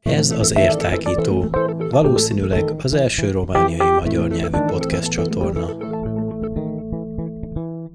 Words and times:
Ez 0.00 0.30
az 0.30 0.56
Értágító, 0.56 1.46
valószínűleg 1.90 2.72
az 2.82 2.94
első 2.94 3.30
romániai 3.30 3.90
magyar 3.90 4.28
nyelvű 4.28 4.58
podcast 4.58 5.10
csatorna. 5.10 5.90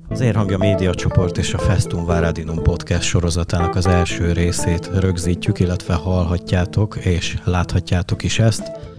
Az 0.10 0.20
Érhangja 0.20 0.58
Média 0.58 0.94
csoport 0.94 1.38
és 1.38 1.54
a 1.54 1.58
Festum 1.58 2.06
Váradinum 2.06 2.64
podcast 2.64 3.04
sorozatának 3.04 3.76
az 3.76 3.86
első 3.86 4.32
részét 4.32 4.90
rögzítjük, 5.00 5.60
illetve 5.60 5.94
hallhatjátok 5.94 6.96
és 6.96 7.38
láthatjátok 7.44 8.24
is 8.24 8.40
ezt. 8.40 8.97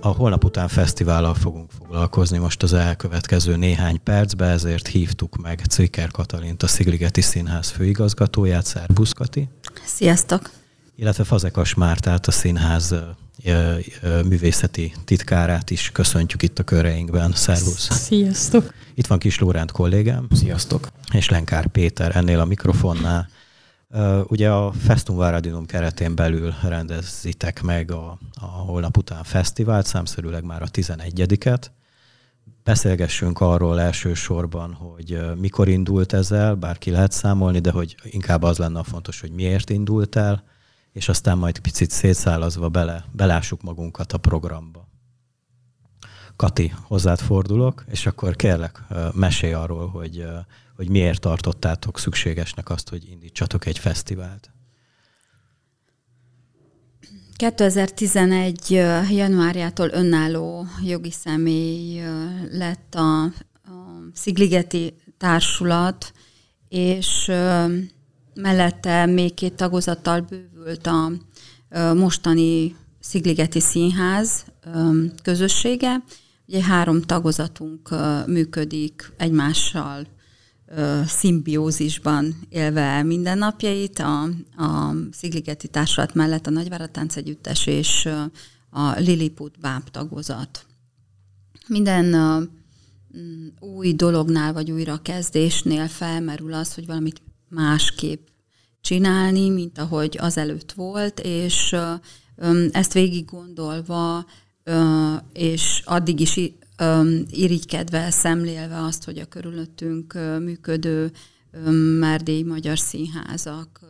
A 0.00 0.08
holnap 0.08 0.44
után 0.44 0.68
fesztivállal 0.68 1.34
fogunk 1.34 1.70
foglalkozni 1.78 2.38
most 2.38 2.62
az 2.62 2.72
elkövetkező 2.72 3.56
néhány 3.56 4.02
percben, 4.02 4.50
ezért 4.50 4.86
hívtuk 4.86 5.36
meg 5.36 5.62
Cviker 5.68 6.10
Katalint, 6.10 6.62
a 6.62 6.66
Szigligeti 6.66 7.20
Színház 7.20 7.68
főigazgatóját. 7.68 8.64
Szerbusz, 8.64 9.12
Kati! 9.12 9.48
Sziasztok! 9.84 10.50
illetve 10.96 11.24
Fazekas 11.24 11.74
Mártát, 11.74 12.26
a 12.26 12.30
színház 12.30 12.94
művészeti 14.24 14.94
titkárát 15.04 15.70
is 15.70 15.90
köszöntjük 15.90 16.42
itt 16.42 16.58
a 16.58 16.62
köreinkben. 16.62 17.32
Szervusz! 17.32 17.90
Sziasztok! 17.90 18.74
Itt 18.94 19.06
van 19.06 19.18
Kis 19.18 19.38
Lóránt 19.38 19.72
kollégám. 19.72 20.26
Sziasztok! 20.30 20.88
És 21.12 21.28
Lenkár 21.28 21.66
Péter 21.66 22.16
ennél 22.16 22.40
a 22.40 22.44
mikrofonnál. 22.44 23.28
Ugye 24.26 24.50
a 24.50 24.72
Festum 24.72 25.16
Váradinum 25.16 25.66
keretén 25.66 26.14
belül 26.14 26.54
rendezitek 26.62 27.62
meg 27.62 27.90
a, 27.90 28.18
a 28.40 28.44
holnap 28.44 28.96
után 28.96 29.22
fesztivált, 29.22 29.86
számszerűleg 29.86 30.44
már 30.44 30.62
a 30.62 30.66
11-et. 30.66 31.66
Beszélgessünk 32.64 33.40
arról 33.40 33.80
elsősorban, 33.80 34.72
hogy 34.72 35.20
mikor 35.36 35.68
indult 35.68 36.12
ezzel, 36.12 36.54
bár 36.54 36.78
ki 36.78 36.90
lehet 36.90 37.12
számolni, 37.12 37.58
de 37.58 37.70
hogy 37.70 37.96
inkább 38.02 38.42
az 38.42 38.58
lenne 38.58 38.78
a 38.78 38.82
fontos, 38.82 39.20
hogy 39.20 39.30
miért 39.30 39.70
indult 39.70 40.16
el, 40.16 40.44
és 40.92 41.08
aztán 41.08 41.38
majd 41.38 41.58
picit 41.58 41.90
szétszálazva 41.90 42.68
bele, 42.68 43.04
belássuk 43.12 43.62
magunkat 43.62 44.12
a 44.12 44.18
programba. 44.18 44.88
Kati, 46.36 46.74
hozzád 46.82 47.18
fordulok, 47.18 47.84
és 47.86 48.06
akkor 48.06 48.36
kérlek, 48.36 48.82
mesélj 49.14 49.52
arról, 49.52 49.88
hogy, 49.88 50.26
hogy 50.76 50.88
miért 50.88 51.20
tartottátok 51.20 51.98
szükségesnek 51.98 52.70
azt, 52.70 52.88
hogy 52.88 53.08
indítsatok 53.10 53.66
egy 53.66 53.78
fesztivált. 53.78 54.50
2011. 57.36 58.70
januárjától 59.10 59.88
önálló 59.92 60.66
jogi 60.84 61.10
személy 61.10 62.02
lett 62.50 62.94
a, 62.94 63.22
a 63.22 63.30
Szigligeti 64.12 64.94
Társulat, 65.18 66.12
és 66.68 67.30
mellette 68.34 69.06
még 69.06 69.34
két 69.34 69.54
tagozattal 69.54 70.20
bővült 70.20 70.86
a 70.86 71.12
mostani 71.94 72.76
Szigligeti 73.00 73.60
Színház 73.60 74.44
közössége. 75.22 76.02
Ugye 76.46 76.62
három 76.62 77.02
tagozatunk 77.02 77.88
működik 78.26 79.12
egymással 79.16 80.06
szimbiózisban 81.06 82.34
élve 82.48 83.02
mindennapjait. 83.02 83.98
A, 83.98 84.22
a 84.56 84.94
Szigligeti 85.12 85.68
Társulat 85.68 86.14
mellett 86.14 86.46
a 86.46 86.50
Nagyváratánc 86.50 87.16
Együttes 87.16 87.66
és 87.66 88.08
a 88.70 88.98
Lilliput 88.98 89.60
báb 89.60 89.88
tagozat. 89.88 90.66
Minden 91.66 92.16
új 93.60 93.92
dolognál 93.92 94.52
vagy 94.52 94.70
újra 94.70 95.02
kezdésnél 95.02 95.88
felmerül 95.88 96.52
az, 96.52 96.74
hogy 96.74 96.86
valamit 96.86 97.22
másképp 97.48 98.26
csinálni, 98.80 99.48
mint 99.48 99.78
ahogy 99.78 100.16
azelőtt 100.20 100.72
volt, 100.72 101.20
és 101.20 101.76
ezt 102.70 102.92
végig 102.92 103.24
gondolva, 103.24 104.26
és 105.32 105.82
addig 105.84 106.20
is 106.20 106.36
irigykedve, 107.30 108.10
szemlélve 108.10 108.82
azt, 108.82 109.04
hogy 109.04 109.18
a 109.18 109.24
körülöttünk 109.24 110.12
működő 110.38 111.12
merdély 111.98 112.42
magyar 112.42 112.78
színházak 112.78 113.80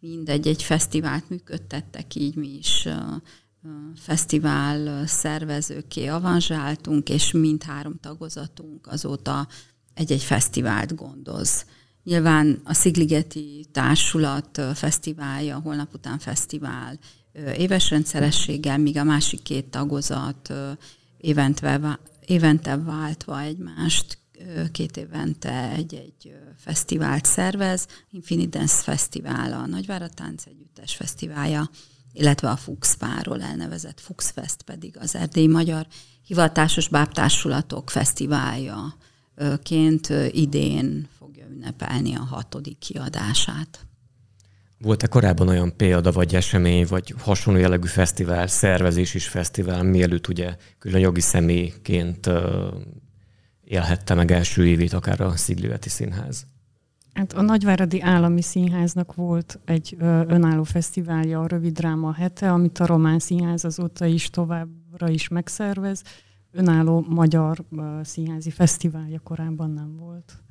mindegy, 0.00 0.46
egy 0.46 0.62
fesztivált 0.62 1.28
működtettek, 1.28 2.14
így 2.14 2.34
mi 2.34 2.56
is 2.56 2.88
fesztivál 3.96 5.06
szervezőké 5.06 6.06
avanzsáltunk, 6.06 7.08
és 7.08 7.32
mindhárom 7.32 7.98
tagozatunk 8.00 8.86
azóta 8.86 9.48
egy-egy 9.94 10.22
fesztivált 10.22 10.94
gondoz. 10.94 11.64
Nyilván 12.02 12.60
a 12.64 12.74
Szigligeti 12.74 13.66
Társulat 13.72 14.60
fesztiválja, 14.74 15.58
holnap 15.58 15.94
után 15.94 16.18
fesztivál 16.18 16.98
éves 17.56 17.90
rendszerességgel, 17.90 18.78
míg 18.78 18.96
a 18.96 19.04
másik 19.04 19.42
két 19.42 19.64
tagozat 19.64 20.52
évente, 21.24 21.98
évente 22.26 22.76
váltva 22.76 23.40
egymást 23.40 24.18
két 24.72 24.96
évente 24.96 25.70
egy-egy 25.70 26.36
fesztivált 26.56 27.24
szervez, 27.24 27.86
Infinite 28.10 28.58
Dance 28.58 28.82
Fesztivál, 28.82 29.52
a 29.52 29.66
Nagyváratánc 29.66 30.46
Együttes 30.46 30.94
Fesztiválja, 30.94 31.70
illetve 32.12 32.50
a 32.50 32.56
Fuxpáról 32.56 33.42
elnevezett 33.42 34.00
Fuxfest 34.00 34.62
pedig 34.62 34.96
az 34.98 35.14
Erdély 35.14 35.46
Magyar 35.46 35.86
Hivatásos 36.26 36.88
Bábtársulatok 36.88 37.90
Fesztiválja 37.90 38.96
ként 39.62 40.08
idén 40.30 41.08
ünnepelni 41.64 42.14
a 42.14 42.24
hatodik 42.24 42.78
kiadását. 42.78 43.83
Volt-e 44.78 45.06
korábban 45.06 45.48
olyan 45.48 45.76
példa, 45.76 46.12
vagy 46.12 46.34
esemény, 46.34 46.86
vagy 46.88 47.14
hasonló 47.18 47.60
jellegű 47.60 47.86
fesztivál, 47.86 48.46
szervezés 48.46 49.14
is 49.14 49.28
fesztivál, 49.28 49.82
mielőtt 49.82 50.28
ugye 50.28 50.56
külön 50.78 51.00
jogi 51.00 51.20
személyként 51.20 52.30
élhette 53.64 54.14
meg 54.14 54.30
első 54.30 54.66
évét 54.66 54.92
akár 54.92 55.20
a 55.20 55.36
Szigligeti 55.36 55.88
Színház? 55.88 56.46
Hát 57.14 57.32
a 57.32 57.42
Nagyváradi 57.42 58.00
Állami 58.00 58.42
Színháznak 58.42 59.14
volt 59.14 59.60
egy 59.64 59.96
önálló 60.26 60.62
fesztiválja, 60.62 61.40
a 61.40 61.46
Rövid 61.46 61.72
Dráma 61.72 62.12
hete, 62.12 62.52
amit 62.52 62.78
a 62.78 62.86
Román 62.86 63.18
Színház 63.18 63.64
azóta 63.64 64.04
is 64.04 64.30
továbbra 64.30 65.08
is 65.08 65.28
megszervez. 65.28 66.02
Önálló 66.50 67.06
magyar 67.08 67.64
színházi 68.02 68.50
fesztiválja 68.50 69.20
korábban 69.20 69.70
nem 69.70 69.96
volt. 69.96 70.43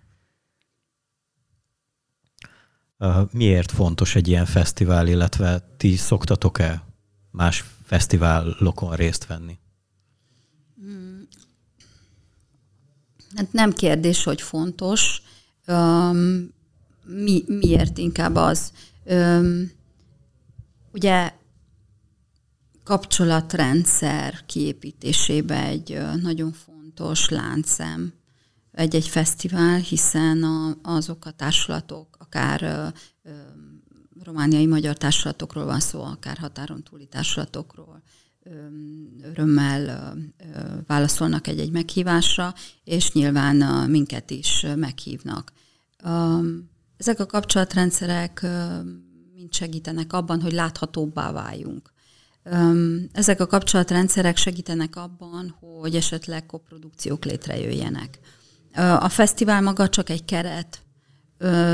Miért 3.32 3.72
fontos 3.72 4.16
egy 4.16 4.28
ilyen 4.28 4.46
fesztivál, 4.46 5.08
illetve 5.08 5.76
ti 5.78 5.96
szoktatok-e 5.96 6.84
más 7.32 7.64
fesztiválokon 7.84 8.96
részt 8.96 9.26
venni? 9.26 9.58
Hmm. 10.76 11.28
Hát 13.36 13.52
nem 13.54 13.72
kérdés, 13.72 14.24
hogy 14.24 14.42
fontos. 14.42 15.22
Mi, 17.06 17.44
miért 17.48 17.98
inkább 17.98 18.36
az? 18.36 18.72
Ugye 20.92 21.34
kapcsolatrendszer 22.84 24.46
kiépítésébe 24.46 25.64
egy 25.64 26.02
nagyon 26.22 26.52
fontos 26.52 27.30
láncszem 27.30 28.14
egy-egy 28.74 29.08
fesztivál, 29.08 29.80
hiszen 29.80 30.44
a, 30.44 30.78
azok 30.82 31.26
a 31.26 31.32
társulatok, 31.32 32.18
akár 32.20 32.64
ö, 33.24 33.32
romániai 34.24 34.66
magyar 34.66 34.98
társulatokról 34.98 35.66
van 35.66 35.80
szó, 35.80 36.04
akár 36.04 36.38
határon 36.38 36.84
túli 36.84 37.06
társulatokról, 37.06 38.04
örömmel 39.22 40.14
válaszolnak 40.88 41.48
egy-egy 41.48 41.72
meghívásra, 41.72 42.54
és 42.84 43.12
nyilván 43.12 43.90
minket 43.90 44.32
is 44.32 44.66
meghívnak. 44.76 45.54
Ezek 46.98 47.20
a 47.20 47.26
kapcsolatrendszerek 47.26 48.46
mind 49.34 49.54
segítenek 49.54 50.14
abban, 50.14 50.42
hogy 50.42 50.52
láthatóbbá 50.52 51.32
váljunk. 51.32 51.94
Ezek 53.12 53.40
a 53.40 53.48
kapcsolatrendszerek 53.48 54.38
segítenek 54.38 54.96
abban, 54.96 55.56
hogy 55.60 55.96
esetleg 55.96 56.46
koprodukciók 56.46 57.26
létrejöjjenek. 57.26 58.20
A 58.76 59.10
fesztivál 59.10 59.62
maga 59.62 59.90
csak 59.90 60.10
egy 60.10 60.26
keret. 60.26 60.82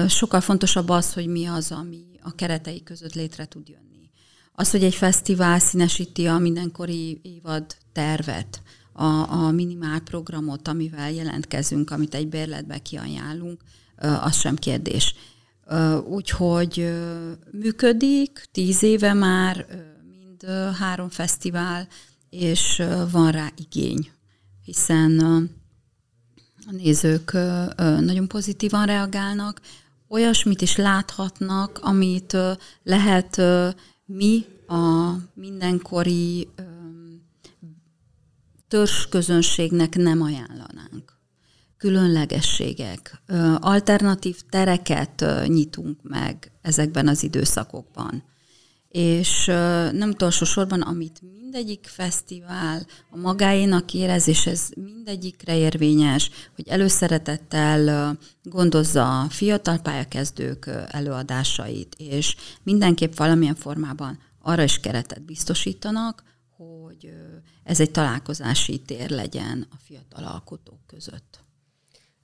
Sokkal 0.07 0.42
fontosabb 0.42 0.90
az, 0.90 1.13
hogy 1.13 1.28
mi 1.28 1.46
az, 1.46 1.72
ami 1.72 2.06
a 2.22 2.36
keretei 2.36 2.84
között 2.84 3.13
létre 3.13 3.46
tud 3.46 3.68
jönni. 3.68 4.12
Az, 4.51 4.72
hogy 4.72 4.84
egy 4.84 4.96
fesztivál 4.96 5.60
színesíti 5.60 6.28
a 6.28 6.38
mindenkori 6.38 7.19
évad 7.24 7.75
tervet, 7.92 8.62
a, 8.94 9.31
a 9.31 9.51
minimál 9.51 10.00
programot, 10.00 10.68
amivel 10.68 11.12
jelentkezünk, 11.12 11.92
amit 11.92 12.16
egy 12.16 12.28
bérletbe 12.28 12.78
kiajánlunk, 12.78 13.62
az 13.98 14.36
sem 14.40 14.56
kérdés. 14.56 15.16
Úgyhogy 16.10 16.94
működik, 17.52 18.48
tíz 18.52 18.84
éve 18.84 19.13
már 19.13 19.66
mind 20.10 20.45
három 20.80 21.10
fesztivál, 21.10 21.88
és 22.30 22.84
van 23.12 23.31
rá 23.31 23.52
igény, 23.56 24.12
hiszen 24.63 25.50
a 26.69 26.71
nézők 26.71 27.33
nagyon 28.00 28.27
pozitívan 28.27 28.86
reagálnak, 28.86 29.62
olyasmit 30.07 30.62
is 30.62 30.75
láthatnak, 30.75 31.80
amit 31.81 32.38
lehet 32.83 33.42
mi 34.06 34.45
a 34.68 35.13
mindenkori 35.33 36.48
közönségnek 39.10 39.95
nem 39.95 40.21
ajánlanánk. 40.21 41.18
Különlegességek, 41.77 43.21
alternatív 43.60 44.42
tereket 44.50 45.25
nyitunk 45.48 46.00
meg 46.04 46.51
ezekben 46.62 47.07
az 47.07 47.24
időszakokban. 47.24 48.24
És 48.90 49.46
nem 49.92 50.10
utolsó 50.10 50.46
sorban, 50.46 50.82
amit 50.82 51.22
mindegyik 51.22 51.88
fesztivál 51.88 52.86
a 53.10 53.18
magáénak 53.18 53.94
érez, 53.94 54.28
és 54.28 54.46
ez 54.46 54.70
mindegyikre 54.76 55.58
érvényes, 55.58 56.30
hogy 56.56 56.68
előszeretettel 56.68 58.18
gondozza 58.44 59.20
a 59.20 59.30
fiatal 59.30 59.78
pályakezdők 59.78 60.70
előadásait, 60.92 61.96
és 61.98 62.36
mindenképp 62.64 63.16
valamilyen 63.16 63.56
formában 63.56 64.20
arra 64.42 64.64
is 64.64 64.80
keretet 64.80 65.22
biztosítanak, 65.22 66.24
hogy 66.58 67.14
ez 67.64 67.80
egy 67.80 67.92
találkozási 67.92 68.80
tér 68.80 69.10
legyen 69.10 69.68
a 69.72 69.76
fiatal 69.84 70.24
alkotók 70.24 70.80
között. 70.88 71.40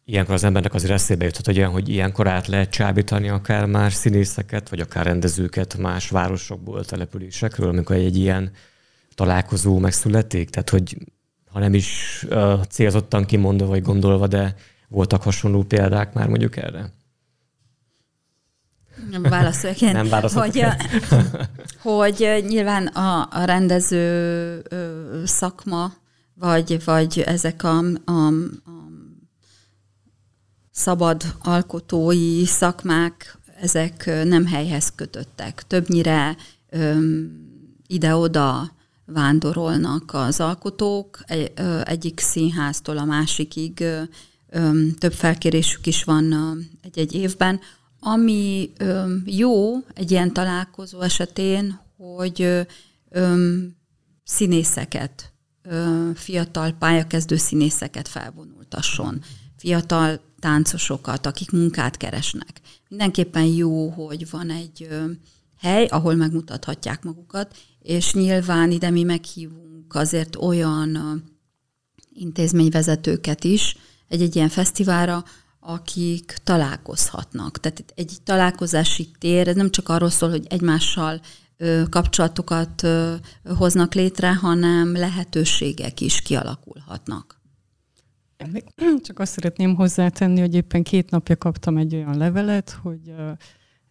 Ilyenkor 0.08 0.34
az 0.34 0.44
embernek 0.44 0.74
azért 0.74 0.92
eszébe 0.92 1.26
juthat, 1.26 1.46
hogy, 1.46 1.64
hogy 1.64 1.90
ilyenkor 1.90 2.28
át 2.28 2.48
lehet 2.48 2.70
csábítani 2.70 3.30
akár 3.30 3.66
más 3.66 3.94
színészeket, 3.94 4.70
vagy 4.70 4.80
akár 4.80 5.06
rendezőket 5.06 5.78
más 5.78 6.10
városokból, 6.10 6.86
településekről, 6.86 7.70
amikor 7.70 7.96
egy, 7.96 8.18
ilyen 8.18 8.52
találkozó 9.16 9.80
megszületik? 9.80 10.50
Tehát, 10.50 10.70
hogy 10.70 10.98
ha 11.52 11.60
nem 11.60 11.74
is 11.74 12.26
uh, 12.30 12.64
célzottan 12.64 13.26
kimondva 13.26 13.66
vagy 13.66 13.82
gondolva, 13.82 14.28
de 14.28 14.56
voltak 14.88 15.24
hasonló 15.24 15.64
példák 15.64 16.14
már 16.14 16.28
mondjuk 16.28 16.58
erre? 16.58 16.94
Nem 19.10 19.22
válaszoljak 19.22 19.82
én. 19.82 19.92
Nem 19.92 20.10
hogy, 20.34 20.66
hogy 21.92 22.44
nyilván 22.48 22.88
a, 22.88 23.28
a 23.32 23.44
rendező 23.44 24.62
szakma, 25.26 25.94
vagy, 26.34 26.84
vagy 26.84 27.20
ezek 27.26 27.64
a, 27.64 27.78
a, 28.06 28.28
a 28.66 28.75
szabad 30.76 31.24
alkotói 31.40 32.46
szakmák, 32.46 33.38
ezek 33.62 34.06
nem 34.24 34.46
helyhez 34.46 34.92
kötöttek. 34.96 35.64
Többnyire 35.68 36.36
ide-oda 37.88 38.72
vándorolnak 39.06 40.14
az 40.14 40.40
alkotók, 40.40 41.24
egyik 41.84 42.20
színháztól 42.20 42.98
a 42.98 43.06
másikig 43.06 43.84
több 44.98 45.14
felkérésük 45.14 45.86
is 45.86 46.04
van 46.04 46.58
egy-egy 46.82 47.14
évben. 47.14 47.60
Ami 48.00 48.72
jó 49.26 49.76
egy 49.94 50.12
ilyen 50.12 50.34
találkozó 50.34 51.02
esetén, 51.02 51.80
hogy 51.98 52.68
színészeket, 54.24 55.34
fiatal 56.16 56.72
pályakezdő 56.72 57.36
színészeket 57.38 58.08
felvonultasson, 58.08 59.22
fiatal 59.58 60.20
táncosokat, 60.40 61.26
akik 61.26 61.52
munkát 61.52 61.98
keresnek. 61.98 62.62
Mindenképpen 62.90 63.46
jó, 63.46 63.90
hogy 63.90 64.30
van 64.30 64.50
egy 64.50 64.88
hely, 65.58 65.86
ahol 65.86 66.16
megmutathatják 66.16 67.04
magukat, 67.04 67.56
és 67.80 68.14
nyilván 68.14 68.72
ide 68.72 68.90
mi 68.90 69.04
meghívunk 69.04 69.96
azért 69.96 70.36
olyan 70.36 71.24
intézményvezetőket 72.14 73.44
is 73.44 73.78
egy-egy 74.08 74.36
ilyen 74.36 74.50
fesztiválra, 74.50 75.24
akik 75.60 76.38
találkozhatnak. 76.44 77.60
Tehát 77.60 77.84
egy 77.96 78.18
találkozási 78.24 79.10
tér, 79.20 79.48
ez 79.48 79.56
nem 79.56 79.72
csak 79.72 79.90
arról 79.90 80.10
szól, 80.10 80.30
hogy 80.30 80.46
egymással 80.50 81.22
kapcsolatokat 81.90 82.88
hoznak 83.58 83.94
létre, 83.94 84.36
hanem 84.36 84.94
lehetőségek 84.94 86.02
is 86.02 86.22
kialakulhatnak. 86.22 87.42
Csak 89.06 89.20
azt 89.20 89.32
szeretném 89.32 89.76
hozzátenni, 89.76 90.40
hogy 90.40 90.56
éppen 90.56 90.84
két 90.84 91.10
napja 91.10 91.38
kaptam 91.38 91.78
egy 91.78 91.96
olyan 91.96 92.18
levelet, 92.18 92.70
hogy 92.70 93.14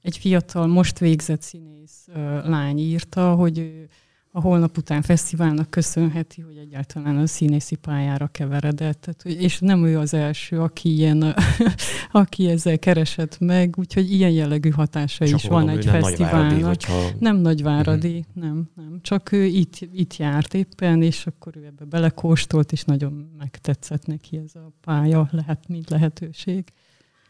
egy 0.03 0.19
fiatal, 0.19 0.67
most 0.67 0.99
végzett 0.99 1.43
színész 1.43 2.07
lány 2.45 2.79
írta, 2.79 3.35
hogy 3.35 3.59
ő 3.59 3.89
a 4.37 4.41
holnap 4.41 4.77
után 4.77 5.03
fesztiválnak 5.03 5.71
köszönheti, 5.71 6.41
hogy 6.41 6.57
egyáltalán 6.57 7.17
a 7.17 7.27
színészi 7.27 7.75
pályára 7.75 8.27
keveredett. 8.27 9.01
Tehát, 9.01 9.41
és 9.41 9.59
nem 9.59 9.85
ő 9.85 9.99
az 9.99 10.15
első, 10.15 10.61
aki, 10.61 10.95
ilyen, 10.95 11.35
aki 12.13 12.49
ezzel 12.49 12.79
keresett 12.79 13.39
meg, 13.39 13.75
úgyhogy 13.79 14.13
ilyen 14.13 14.31
jellegű 14.31 14.71
hatása 14.71 15.27
Csak 15.27 15.39
is 15.39 15.49
van 15.49 15.69
egy 15.69 15.85
nem 15.85 16.01
fesztiválnak. 16.01 16.51
Nagyváradi, 16.51 16.63
hogyha... 16.63 17.17
Nem 17.19 17.37
nagyváradi, 17.37 18.19
uh-huh. 18.19 18.45
nem, 18.45 18.71
nem. 18.75 18.99
Csak 19.03 19.33
ő 19.33 19.45
itt, 19.45 19.79
itt 19.93 20.17
járt 20.17 20.55
éppen, 20.55 21.03
és 21.03 21.27
akkor 21.27 21.57
ő 21.57 21.65
ebbe 21.65 21.85
belekóstolt, 21.85 22.73
és 22.73 22.85
nagyon 22.85 23.31
megtetszett 23.39 24.07
neki 24.07 24.37
ez 24.37 24.55
a 24.55 24.73
pálya, 24.81 25.29
lehet, 25.31 25.69
mint 25.69 25.91
lehetőség. 25.91 26.65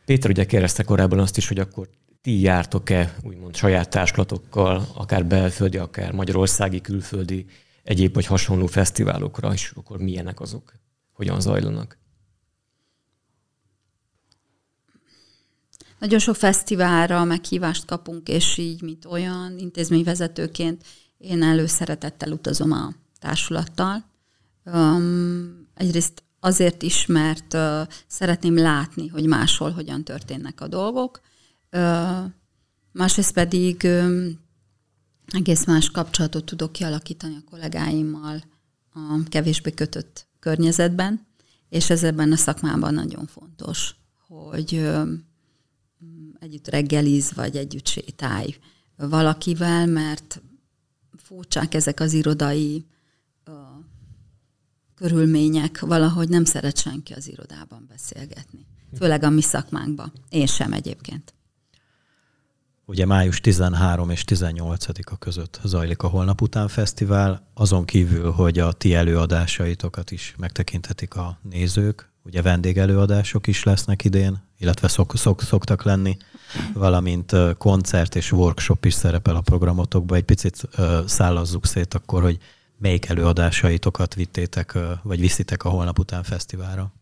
Péter 0.05 0.31
ugye 0.31 0.45
kérdezte 0.45 0.83
korábban 0.83 1.19
azt 1.19 1.37
is, 1.37 1.49
hogy 1.49 1.59
akkor 1.59 1.89
ti 2.25 2.41
jártok-e 2.41 3.15
úgymond 3.23 3.57
saját 3.57 3.91
társulatokkal, 3.91 4.87
akár 4.95 5.27
belföldi, 5.27 5.77
akár 5.77 6.13
magyarországi, 6.13 6.81
külföldi, 6.81 7.47
egyéb 7.83 8.15
vagy 8.15 8.27
hasonló 8.27 8.67
fesztiválokra, 8.67 9.53
és 9.53 9.73
akkor 9.75 9.99
milyenek 9.99 10.41
azok, 10.41 10.73
hogyan 11.13 11.41
zajlanak? 11.41 11.99
Nagyon 15.99 16.19
sok 16.19 16.37
fesztiválra 16.37 17.25
meghívást 17.25 17.85
kapunk, 17.85 18.29
és 18.29 18.57
így, 18.57 18.83
mint 18.83 19.05
olyan 19.05 19.59
intézményvezetőként 19.59 20.85
én 21.19 21.43
előszeretettel 21.43 22.33
utazom 22.33 22.73
a 22.73 22.93
társulattal. 23.19 24.05
Um, 24.65 25.69
egyrészt 25.75 26.23
azért 26.41 26.83
is, 26.83 27.07
mert 27.07 27.55
uh, 27.55 27.81
szeretném 28.07 28.57
látni, 28.57 29.09
hogy 29.09 29.27
máshol 29.27 29.71
hogyan 29.71 30.05
történnek 30.05 30.61
a 30.61 30.69
dolgok, 30.69 31.21
másrészt 32.93 33.33
pedig 33.33 33.89
egész 35.27 35.65
más 35.65 35.91
kapcsolatot 35.91 36.45
tudok 36.45 36.73
kialakítani 36.73 37.35
a 37.35 37.51
kollégáimmal 37.51 38.43
a 38.93 39.23
kevésbé 39.29 39.71
kötött 39.71 40.27
környezetben, 40.39 41.27
és 41.69 41.91
ez 41.91 42.03
ebben 42.03 42.33
a 42.33 42.37
szakmában 42.37 42.95
nagyon 42.95 43.27
fontos, 43.27 43.95
hogy 44.27 44.89
együtt 46.39 46.69
reggeliz, 46.69 47.33
vagy 47.33 47.57
együtt 47.57 47.87
sétálj 47.87 48.57
valakivel, 48.97 49.87
mert 49.87 50.43
furcsák 51.17 51.75
ezek 51.75 52.01
az 52.01 52.13
irodai 52.13 52.87
körülmények, 54.95 55.81
valahogy 55.81 56.29
nem 56.29 56.45
szeret 56.45 56.79
senki 56.79 57.13
az 57.13 57.29
irodában 57.29 57.87
beszélgetni. 57.89 58.67
Főleg 58.97 59.23
a 59.23 59.31
mi 59.31 59.43
szakmánkban. 59.43 60.13
Én 60.29 60.47
sem 60.47 60.73
egyébként. 60.73 61.34
Ugye 62.87 63.07
május 63.07 63.41
13 63.41 64.11
és 64.11 64.25
18-a 64.27 65.19
között 65.19 65.61
zajlik 65.65 66.03
a 66.03 66.09
Holnap 66.09 66.41
után 66.41 66.69
fesztivál, 66.69 67.51
azon 67.55 67.85
kívül, 67.85 68.31
hogy 68.31 68.59
a 68.59 68.73
ti 68.73 68.95
előadásaitokat 68.95 70.11
is 70.11 70.35
megtekinthetik 70.39 71.15
a 71.15 71.39
nézők, 71.43 72.13
ugye 72.23 72.43
vendégelőadások 72.43 73.47
is 73.47 73.63
lesznek 73.63 74.05
idén, 74.05 74.43
illetve 74.59 74.89
szok, 74.89 75.17
szok, 75.17 75.43
szoktak 75.43 75.83
lenni, 75.83 76.17
valamint 76.73 77.33
koncert 77.59 78.15
és 78.15 78.33
workshop 78.33 78.85
is 78.85 78.95
szerepel 78.95 79.37
a 79.37 79.41
programotokban. 79.41 80.17
Egy 80.19 80.25
picit 80.25 80.69
szállazzuk 81.07 81.67
szét 81.67 81.95
akkor, 81.95 82.23
hogy 82.23 82.39
melyik 82.79 83.07
előadásaitokat 83.07 84.15
vittétek, 84.15 84.79
vagy 85.03 85.21
viszitek 85.21 85.65
a 85.65 85.69
Holnap 85.69 85.99
után 85.99 86.23
fesztiválra. 86.23 86.93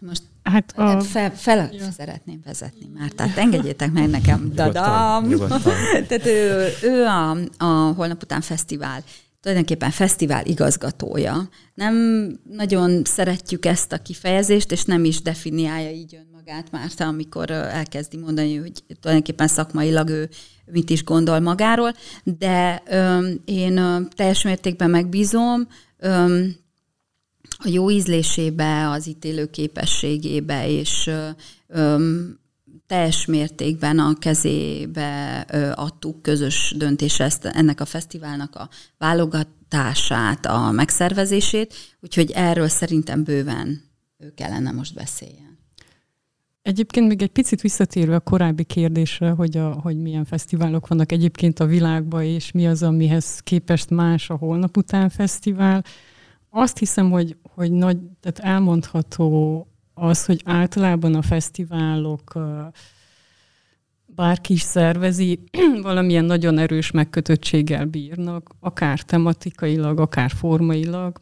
Most 0.00 0.22
Hát 0.42 0.72
a... 0.76 1.00
fel, 1.00 1.36
fel 1.36 1.70
ja. 1.72 1.90
szeretném 1.90 2.40
vezetni 2.44 2.88
már, 2.98 3.10
tehát 3.10 3.36
engedjétek 3.36 3.92
meg 3.92 4.08
nekem, 4.08 4.50
dadam! 4.54 5.28
tehát 6.08 6.26
ő, 6.26 6.68
ő 6.82 7.04
a, 7.04 7.30
a 7.58 7.92
Holnap 7.96 8.22
után 8.22 8.40
fesztivál 8.40 9.02
tulajdonképpen 9.42 9.90
fesztivál 9.90 10.46
igazgatója. 10.46 11.48
Nem 11.74 11.94
nagyon 12.50 13.02
szeretjük 13.04 13.66
ezt 13.66 13.92
a 13.92 14.02
kifejezést, 14.02 14.72
és 14.72 14.84
nem 14.84 15.04
is 15.04 15.22
definiálja 15.22 15.90
így 15.90 16.18
önmagát 16.26 16.70
már, 16.70 16.90
amikor 16.98 17.50
elkezdi 17.50 18.16
mondani, 18.16 18.56
hogy 18.56 18.72
tulajdonképpen 19.00 19.48
szakmailag 19.48 20.08
ő 20.08 20.28
mit 20.72 20.90
is 20.90 21.04
gondol 21.04 21.40
magáról, 21.40 21.94
de 22.24 22.82
öm, 22.86 23.40
én 23.44 23.76
öm, 23.76 24.08
teljes 24.08 24.42
mértékben 24.42 24.90
megbízom, 24.90 25.68
öm, 25.98 26.54
a 27.58 27.68
jó 27.68 27.90
ízlésébe, 27.90 28.88
az 28.88 29.06
ítélő 29.06 29.50
képességébe, 29.50 30.68
és 30.68 31.10
öm, 31.66 32.40
teljes 32.86 33.26
mértékben 33.26 33.98
a 33.98 34.14
kezébe 34.18 35.40
adtuk 35.74 36.22
közös 36.22 36.74
döntésre 36.76 37.24
ezt, 37.24 37.44
ennek 37.44 37.80
a 37.80 37.84
fesztiválnak 37.84 38.56
a 38.56 38.68
válogatását, 38.98 40.46
a 40.46 40.70
megszervezését, 40.70 41.74
úgyhogy 42.00 42.30
erről 42.30 42.68
szerintem 42.68 43.24
bőven 43.24 43.82
ő 44.18 44.32
kellene 44.34 44.70
most 44.70 44.94
beszéljen. 44.94 45.58
Egyébként 46.62 47.08
még 47.08 47.22
egy 47.22 47.30
picit 47.30 47.60
visszatérve 47.60 48.14
a 48.14 48.20
korábbi 48.20 48.64
kérdésre, 48.64 49.30
hogy, 49.30 49.56
a, 49.56 49.72
hogy 49.72 49.96
milyen 49.96 50.24
fesztiválok 50.24 50.88
vannak 50.88 51.12
egyébként 51.12 51.60
a 51.60 51.66
világban, 51.66 52.22
és 52.22 52.50
mi 52.50 52.66
az, 52.66 52.82
amihez 52.82 53.40
képest 53.40 53.90
más 53.90 54.30
a 54.30 54.36
Holnap 54.36 54.76
után 54.76 55.08
fesztivál. 55.08 55.84
Azt 56.54 56.78
hiszem, 56.78 57.10
hogy, 57.10 57.36
hogy 57.54 57.72
nagy, 57.72 57.98
tehát 58.20 58.54
elmondható 58.54 59.66
az, 59.94 60.24
hogy 60.24 60.42
általában 60.44 61.14
a 61.14 61.22
fesztiválok 61.22 62.38
bárki 64.06 64.52
is 64.52 64.60
szervezi, 64.60 65.38
valamilyen 65.82 66.24
nagyon 66.24 66.58
erős 66.58 66.90
megkötöttséggel 66.90 67.84
bírnak, 67.84 68.50
akár 68.60 69.00
tematikailag, 69.00 70.00
akár 70.00 70.30
formailag, 70.30 71.20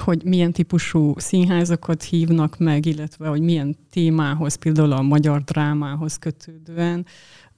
hogy 0.00 0.24
milyen 0.24 0.52
típusú 0.52 1.14
színházakat 1.16 2.02
hívnak 2.02 2.58
meg, 2.58 2.86
illetve 2.86 3.28
hogy 3.28 3.40
milyen 3.40 3.76
témához, 3.90 4.54
például 4.54 4.92
a 4.92 5.02
magyar 5.02 5.42
drámához 5.42 6.16
kötődően. 6.16 7.06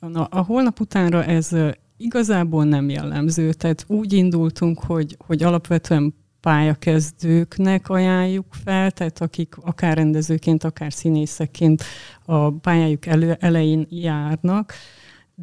A, 0.00 0.26
a 0.30 0.42
holnap 0.44 0.80
utánra 0.80 1.24
ez 1.24 1.50
igazából 1.96 2.64
nem 2.64 2.88
jellemző, 2.88 3.52
tehát 3.52 3.84
úgy 3.88 4.12
indultunk, 4.12 4.80
hogy, 4.80 5.16
hogy 5.26 5.42
alapvetően 5.42 6.14
pályakezdőknek 6.48 7.88
ajánljuk 7.88 8.46
fel, 8.64 8.90
tehát 8.90 9.20
akik 9.20 9.54
akár 9.60 9.96
rendezőként, 9.96 10.64
akár 10.64 10.92
színészeként 10.92 11.84
a 12.24 12.50
pályájuk 12.50 13.06
elő, 13.06 13.36
elején 13.40 13.86
járnak, 13.90 14.72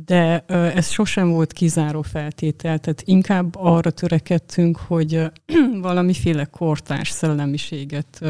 de 0.04 0.40
ez 0.76 0.90
sosem 0.90 1.30
volt 1.30 1.54
kizáró 1.54 2.02
feltétel, 2.02 2.80
tehát 2.80 3.02
inkább 3.06 3.56
arra 3.56 3.92
törekedtünk, 3.92 4.78
hogy 4.78 5.32
valamiféle 5.82 6.46
kortárs 6.46 7.10
szellemiséget 7.10 8.22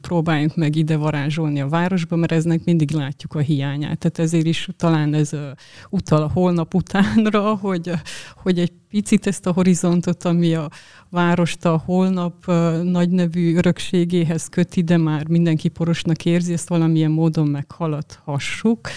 próbáljunk 0.00 0.56
meg 0.56 0.76
ide 0.76 0.96
varázsolni 0.96 1.60
a 1.60 1.68
városba, 1.68 2.16
mert 2.16 2.32
eznek 2.32 2.64
mindig 2.64 2.90
látjuk 2.90 3.34
a 3.34 3.38
hiányát. 3.38 3.98
Tehát 3.98 4.18
ezért 4.18 4.46
is 4.46 4.68
talán 4.76 5.14
ez 5.14 5.30
utal 5.90 6.22
a 6.22 6.30
holnap 6.32 6.74
utánra, 6.74 7.54
hogy, 7.66 7.90
hogy 8.42 8.58
egy 8.58 8.72
picit 8.88 9.26
ezt 9.26 9.46
a 9.46 9.52
horizontot, 9.52 10.24
ami 10.24 10.54
a 10.54 10.70
várost 11.10 11.64
a 11.64 11.82
holnap 11.84 12.46
nagynevű 12.82 13.56
örökségéhez 13.56 14.48
köti, 14.48 14.82
de 14.82 14.96
már 14.96 15.28
mindenki 15.28 15.68
porosnak 15.68 16.24
érzi, 16.24 16.52
ezt 16.52 16.68
valamilyen 16.68 17.10
módon 17.10 17.46
meghaladhassuk, 17.46 18.88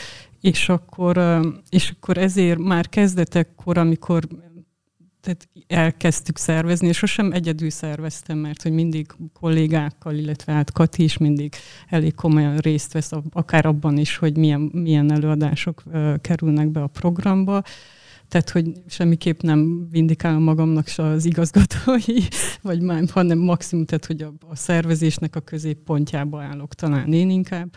és 0.44 0.70
akkor, 0.70 1.42
és 1.70 1.90
akkor 1.90 2.18
ezért 2.18 2.58
már 2.58 2.90
kezdetekkor, 2.90 3.78
amikor 3.78 4.28
tehát 5.22 5.50
elkezdtük 5.68 6.38
szervezni, 6.38 6.88
és 6.88 6.98
sosem 6.98 7.32
egyedül 7.32 7.70
szerveztem, 7.70 8.38
mert 8.38 8.62
hogy 8.62 8.72
mindig 8.72 9.08
kollégákkal, 9.34 10.16
illetve 10.16 10.54
hát 10.54 10.72
Kati 10.72 11.04
is 11.04 11.18
mindig 11.18 11.54
elég 11.90 12.16
komolyan 12.16 12.58
részt 12.58 12.94
vesz, 12.94 13.12
akár 13.32 13.66
abban 13.66 13.98
is, 13.98 14.18
hogy 14.18 14.38
milyen, 14.38 14.60
milyen 14.74 15.12
előadások 15.12 15.84
kerülnek 16.22 16.70
be 16.70 16.82
a 16.82 16.88
programba. 16.88 17.62
Tehát, 18.28 18.50
hogy 18.50 18.72
semmiképp 18.88 19.42
nem 19.42 19.88
vindikálom 19.90 20.44
magamnak 20.44 20.88
se 20.88 21.04
az 21.04 21.26
igazgatói, 21.26 22.20
vagy 22.62 22.82
már, 22.82 23.04
hanem 23.10 23.38
maximum, 23.38 23.86
tehát, 23.86 24.06
hogy 24.06 24.22
a, 24.22 24.34
a 24.50 24.56
szervezésnek 24.56 25.36
a 25.36 25.40
középpontjába 25.40 26.42
állok 26.42 26.74
talán 26.74 27.14
én 27.14 27.30
inkább 27.30 27.76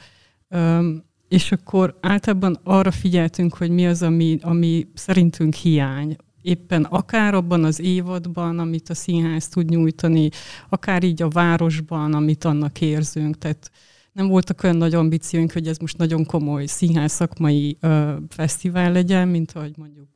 és 1.28 1.52
akkor 1.52 1.99
általában 2.00 2.59
arra 2.64 2.90
figyeltünk, 2.90 3.54
hogy 3.54 3.71
mi 3.71 3.87
az, 3.87 4.02
ami, 4.02 4.38
ami 4.42 4.87
szerintünk 4.95 5.54
hiány. 5.54 6.16
Éppen 6.42 6.85
akár 6.85 7.35
abban 7.35 7.64
az 7.64 7.80
évadban, 7.80 8.59
amit 8.59 8.88
a 8.88 8.95
színház 8.95 9.49
tud 9.49 9.68
nyújtani, 9.68 10.28
akár 10.68 11.02
így 11.02 11.23
a 11.23 11.28
városban, 11.28 12.14
amit 12.14 12.45
annak 12.45 12.80
érzünk. 12.80 13.38
Tehát 13.38 13.71
nem 14.12 14.26
voltak 14.26 14.62
olyan 14.62 14.76
nagy 14.76 14.95
ambícióink, 14.95 15.52
hogy 15.52 15.66
ez 15.66 15.78
most 15.78 15.99
nagyon 15.99 16.25
komoly 16.25 16.66
színház 16.66 17.12
szakmai 17.12 17.76
ö, 17.80 18.12
fesztivál 18.28 18.92
legyen, 18.92 19.28
mint 19.28 19.52
ahogy 19.52 19.73
mondjuk 19.76 20.06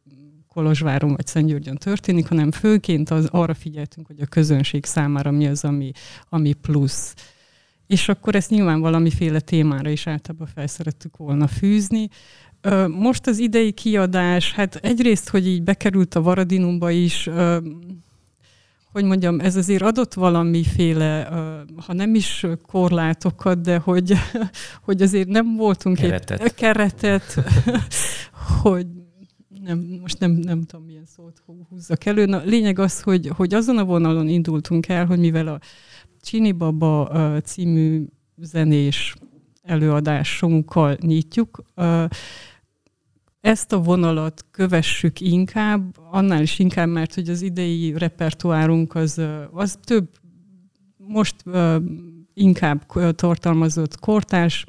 Kolozsváron 0.55 1.15
vagy 1.15 1.27
Szentgyörgyön 1.27 1.77
történik, 1.77 2.29
hanem 2.29 2.51
főként 2.51 3.11
az, 3.11 3.27
arra 3.27 3.55
figyeltünk, 3.55 4.07
hogy 4.07 4.21
a 4.21 4.27
közönség 4.27 4.85
számára 4.85 5.31
mi 5.31 5.47
az, 5.47 5.65
ami, 5.65 5.91
ami 6.29 6.53
plusz 6.53 7.15
és 7.91 8.09
akkor 8.09 8.35
ezt 8.35 8.51
nyilván 8.51 8.81
valamiféle 8.81 9.41
témára 9.41 9.91
is 9.91 10.07
általában 10.07 10.49
felszerettük 10.55 11.17
volna 11.17 11.47
fűzni. 11.47 12.09
Most 12.89 13.27
az 13.27 13.39
idei 13.39 13.73
kiadás, 13.73 14.53
hát 14.53 14.75
egyrészt, 14.75 15.29
hogy 15.29 15.47
így 15.47 15.63
bekerült 15.63 16.15
a 16.15 16.23
Varadinumba 16.23 16.91
is, 16.91 17.29
hogy 18.93 19.05
mondjam, 19.05 19.41
ez 19.41 19.57
azért 19.57 19.83
adott 19.83 20.15
valamiféle, 20.15 21.29
ha 21.87 21.93
nem 21.93 22.15
is 22.15 22.47
korlátokat, 22.67 23.61
de 23.61 23.79
hogy, 23.79 24.13
hogy 24.87 25.03
azért 25.03 25.29
nem 25.29 25.57
voltunk 25.57 25.97
keretet, 25.97 26.41
egy 26.43 26.55
keretet 26.55 27.35
hogy 28.63 28.87
nem, 29.65 29.99
most 30.01 30.19
nem, 30.19 30.31
nem 30.31 30.63
tudom, 30.63 30.85
milyen 30.85 31.07
szót 31.17 31.43
húzzak 31.69 32.05
elő. 32.05 32.25
Na, 32.25 32.43
lényeg 32.45 32.79
az, 32.79 33.03
hogy, 33.03 33.31
hogy 33.37 33.55
azon 33.55 33.79
a 33.79 33.85
vonalon 33.85 34.29
indultunk 34.29 34.89
el, 34.89 35.07
hogy 35.07 35.19
mivel 35.19 35.47
a 35.47 35.59
Csini 36.21 36.53
Baba 36.53 37.41
című 37.41 38.05
zenés 38.37 39.15
előadásunkkal 39.63 40.97
nyitjuk. 41.01 41.63
Ezt 43.41 43.73
a 43.73 43.83
vonalat 43.83 44.45
kövessük 44.51 45.21
inkább, 45.21 45.97
annál 46.11 46.43
is 46.43 46.59
inkább, 46.59 46.89
mert 46.89 47.15
hogy 47.15 47.29
az 47.29 47.43
idei 47.43 47.99
repertoárunk 47.99 48.95
az, 48.95 49.21
az 49.53 49.79
több, 49.85 50.09
most 50.97 51.45
inkább 52.35 52.87
tartalmazott 53.15 53.99
kortárs 53.99 54.67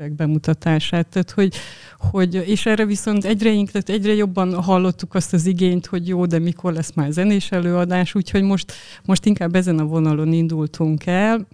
művek 0.00 0.14
bemutatását, 0.14 1.06
tehát 1.06 1.30
hogy, 1.30 1.54
hogy, 1.98 2.34
és 2.34 2.66
erre 2.66 2.84
viszont 2.84 3.24
egyre, 3.24 3.50
tehát 3.50 3.88
egyre 3.88 4.14
jobban 4.14 4.62
hallottuk 4.62 5.14
azt 5.14 5.32
az 5.32 5.46
igényt, 5.46 5.86
hogy 5.86 6.08
jó, 6.08 6.26
de 6.26 6.38
mikor 6.38 6.72
lesz 6.72 6.92
már 6.94 7.10
zenés 7.10 7.52
előadás, 7.52 8.14
úgyhogy 8.14 8.42
most, 8.42 8.72
most 9.04 9.26
inkább 9.26 9.54
ezen 9.54 9.78
a 9.78 9.84
vonalon 9.84 10.32
indultunk 10.32 11.06
el, 11.06 11.46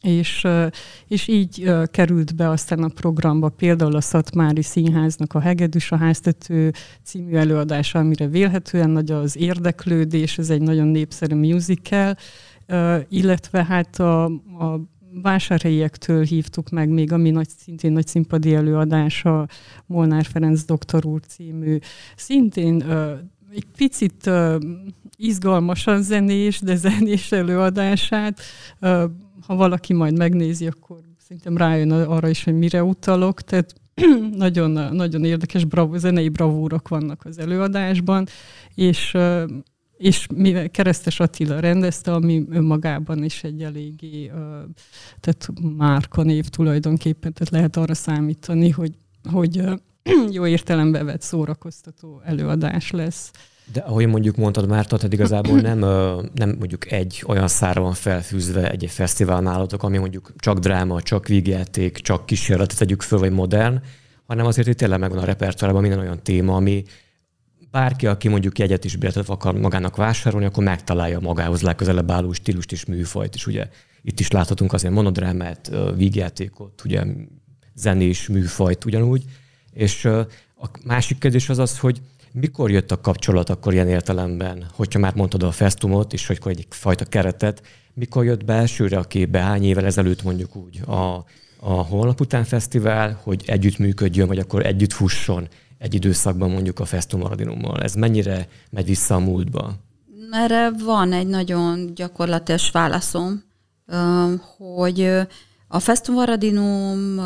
és, 0.00 0.46
és 1.08 1.28
így 1.28 1.70
került 1.90 2.36
be 2.36 2.48
aztán 2.48 2.82
a 2.82 2.88
programba 2.88 3.48
például 3.48 3.96
a 3.96 4.00
Szatmári 4.00 4.62
Színháznak 4.62 5.34
a 5.34 5.40
Hegedűs 5.40 5.92
a 5.92 5.96
háztető 5.96 6.72
című 7.02 7.34
előadása, 7.34 7.98
amire 7.98 8.26
vélhetően 8.26 8.90
nagy 8.90 9.10
az 9.10 9.36
érdeklődés, 9.36 10.38
ez 10.38 10.50
egy 10.50 10.62
nagyon 10.62 10.86
népszerű 10.86 11.34
musical, 11.34 12.16
illetve 13.08 13.64
hát 13.64 14.00
a, 14.00 14.24
a 14.24 14.80
vásárhelyiektől 15.22 16.24
hívtuk 16.24 16.70
meg 16.70 16.88
még, 16.88 17.12
ami 17.12 17.30
nagy, 17.30 17.48
szintén 17.48 17.92
nagy 17.92 18.06
színpadi 18.06 18.54
előadás, 18.54 19.24
a 19.24 19.48
Molnár 19.86 20.24
Ferenc 20.24 20.64
doktor 20.64 21.06
úr 21.06 21.20
című, 21.26 21.78
szintén 22.16 22.74
uh, 22.74 23.10
egy 23.50 23.66
picit 23.76 24.26
uh, 24.26 24.54
izgalmasan 25.16 26.02
zenés, 26.02 26.60
de 26.60 26.76
zenés 26.76 27.32
előadását. 27.32 28.40
Uh, 28.80 29.02
ha 29.46 29.54
valaki 29.54 29.92
majd 29.92 30.16
megnézi, 30.16 30.66
akkor 30.66 30.98
szerintem 31.18 31.56
rájön 31.56 31.90
arra 31.90 32.28
is, 32.28 32.44
hogy 32.44 32.58
mire 32.58 32.84
utalok. 32.84 33.40
Tehát 33.40 33.74
nagyon, 34.36 34.94
nagyon 34.94 35.24
érdekes 35.24 35.64
bravo, 35.64 35.98
zenei 35.98 36.28
bravúrok 36.28 36.88
vannak 36.88 37.24
az 37.24 37.38
előadásban, 37.38 38.26
és 38.74 39.16
és 40.02 40.26
mivel 40.34 40.70
Keresztes 40.70 41.20
Attila 41.20 41.60
rendezte, 41.60 42.12
ami 42.12 42.44
önmagában 42.50 43.24
is 43.24 43.44
egy 43.44 43.62
eléggé, 43.62 44.30
tehát 45.20 45.48
márkanév 45.76 46.48
tulajdonképpen, 46.48 47.32
tehát 47.32 47.52
lehet 47.52 47.76
arra 47.76 47.94
számítani, 47.94 48.70
hogy, 48.70 48.92
hogy 49.30 49.62
jó 50.36 50.46
értelembe 50.46 51.04
vett 51.04 51.22
szórakoztató 51.22 52.20
előadás 52.24 52.90
lesz. 52.90 53.30
De 53.72 53.80
ahogy 53.80 54.06
mondjuk 54.06 54.36
mondtad 54.36 54.68
már, 54.68 54.86
tehát 54.86 55.12
igazából 55.12 55.60
nem, 55.60 55.78
nem 56.34 56.56
mondjuk 56.58 56.92
egy 56.92 57.24
olyan 57.26 57.48
szára 57.48 57.80
van 57.80 57.92
felfűzve 57.92 58.70
egy 58.70 58.86
fesztivál 58.88 59.40
nálatok, 59.40 59.82
ami 59.82 59.98
mondjuk 59.98 60.32
csak 60.36 60.58
dráma, 60.58 61.02
csak 61.02 61.26
vígjáték, 61.26 61.96
csak 61.96 62.26
kísérletet 62.26 62.78
tegyük 62.78 63.02
föl, 63.02 63.18
vagy 63.18 63.32
modern, 63.32 63.80
hanem 64.26 64.46
azért 64.46 64.68
itt 64.68 64.76
tényleg 64.76 64.98
megvan 64.98 65.18
a 65.18 65.24
repertoárban 65.24 65.80
minden 65.80 66.00
olyan 66.00 66.22
téma, 66.22 66.54
ami 66.54 66.84
bárki, 67.72 68.06
aki 68.06 68.28
mondjuk 68.28 68.58
jegyet 68.58 68.84
is 68.84 68.96
bérletet 68.96 69.28
akar 69.28 69.58
magának 69.58 69.96
vásárolni, 69.96 70.46
akkor 70.46 70.64
megtalálja 70.64 71.20
magához 71.20 71.62
legközelebb 71.62 72.10
álló 72.10 72.32
stílust 72.32 72.72
és 72.72 72.84
műfajt 72.84 73.34
is. 73.34 73.46
Ugye 73.46 73.68
itt 74.02 74.20
is 74.20 74.30
láthatunk 74.30 74.72
azért 74.72 74.94
monodrámát, 74.94 75.70
vígjátékot, 75.96 76.84
ugye 76.84 77.04
zenés 77.74 78.28
műfajt 78.28 78.84
ugyanúgy. 78.84 79.24
És 79.72 80.04
a 80.04 80.70
másik 80.84 81.18
kérdés 81.18 81.48
az 81.48 81.58
az, 81.58 81.78
hogy 81.78 82.00
mikor 82.32 82.70
jött 82.70 82.90
a 82.90 83.00
kapcsolat 83.00 83.50
akkor 83.50 83.72
ilyen 83.72 83.88
értelemben, 83.88 84.66
hogyha 84.74 84.98
már 84.98 85.14
mondtad 85.14 85.42
a 85.42 85.50
festumot, 85.50 86.12
és 86.12 86.26
hogy 86.26 86.38
egy 86.44 86.66
fajta 86.70 87.04
keretet, 87.04 87.62
mikor 87.94 88.24
jött 88.24 88.44
be 88.44 88.52
elsőre 88.52 88.98
a 88.98 89.02
képbe, 89.02 89.40
hány 89.40 89.64
évvel 89.64 89.84
ezelőtt 89.84 90.22
mondjuk 90.22 90.56
úgy 90.56 90.80
a, 90.86 91.24
a 91.60 91.72
Holnap 91.72 92.20
után 92.20 92.44
fesztivál, 92.44 93.20
hogy 93.22 93.42
együtt 93.46 93.78
működjön, 93.78 94.26
vagy 94.26 94.38
akkor 94.38 94.66
együtt 94.66 94.92
fusson 94.92 95.48
egy 95.82 95.94
időszakban 95.94 96.50
mondjuk 96.50 96.78
a 96.78 96.84
Festum 96.84 97.20
Maradinummal? 97.20 97.82
Ez 97.82 97.94
mennyire 97.94 98.48
megy 98.70 98.86
vissza 98.86 99.14
a 99.14 99.18
múltba? 99.18 99.74
Erre 100.30 100.70
van 100.70 101.12
egy 101.12 101.26
nagyon 101.26 101.94
gyakorlatos 101.94 102.70
válaszom, 102.70 103.42
hogy 104.56 105.02
A 105.68 105.78
Festum 105.78 106.14
Varadinum 106.14 107.20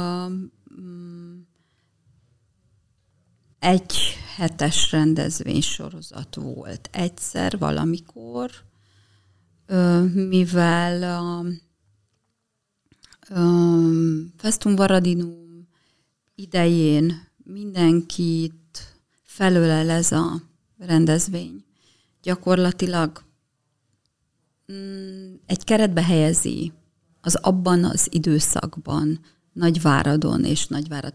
egy 3.58 3.94
hetes 4.36 4.92
rendezvénysorozat 4.92 6.34
volt 6.34 6.88
egyszer 6.92 7.58
valamikor, 7.58 8.50
mivel 10.14 11.02
a 11.02 11.44
Festum 14.36 14.76
Varadinum 14.76 15.68
idején 16.34 17.25
mindenkit 17.46 18.98
felölel 19.22 19.90
ez 19.90 20.12
a 20.12 20.42
rendezvény. 20.78 21.64
Gyakorlatilag 22.22 23.22
mm, 24.72 25.34
egy 25.46 25.64
keretbe 25.64 26.02
helyezi 26.02 26.72
az 27.20 27.34
abban 27.34 27.84
az 27.84 28.08
időszakban 28.10 29.20
Nagyváradon 29.52 30.44
és 30.44 30.66
Nagyvárad 30.66 31.14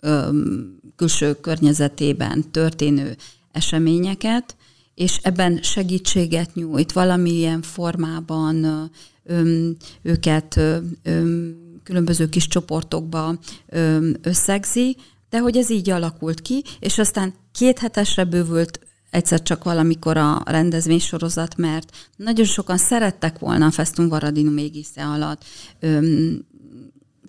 öm, 0.00 0.80
külső 0.96 1.40
környezetében 1.40 2.50
történő 2.50 3.16
eseményeket, 3.50 4.56
és 4.94 5.18
ebben 5.22 5.62
segítséget 5.62 6.54
nyújt, 6.54 6.92
valamilyen 6.92 7.62
formában 7.62 8.90
öm, 9.24 9.76
őket 10.02 10.56
öm, 11.02 11.56
különböző 11.82 12.28
kis 12.28 12.46
csoportokba 12.46 13.38
öm, 13.66 14.16
összegzi, 14.22 14.96
de 15.32 15.38
hogy 15.38 15.56
ez 15.56 15.70
így 15.70 15.90
alakult 15.90 16.42
ki, 16.42 16.64
és 16.80 16.98
aztán 16.98 17.34
két 17.52 17.78
hetesre 17.78 18.24
bővült 18.24 18.80
egyszer 19.10 19.42
csak 19.42 19.64
valamikor 19.64 20.16
a 20.16 20.42
rendezvénysorozat, 20.46 21.56
mert 21.56 22.10
nagyon 22.16 22.44
sokan 22.44 22.76
szerettek 22.76 23.38
volna 23.38 23.66
a 23.66 23.70
Festum 23.70 24.08
Varadinum 24.08 24.56
égisze 24.56 25.04
alatt 25.04 25.44
öm, 25.80 26.44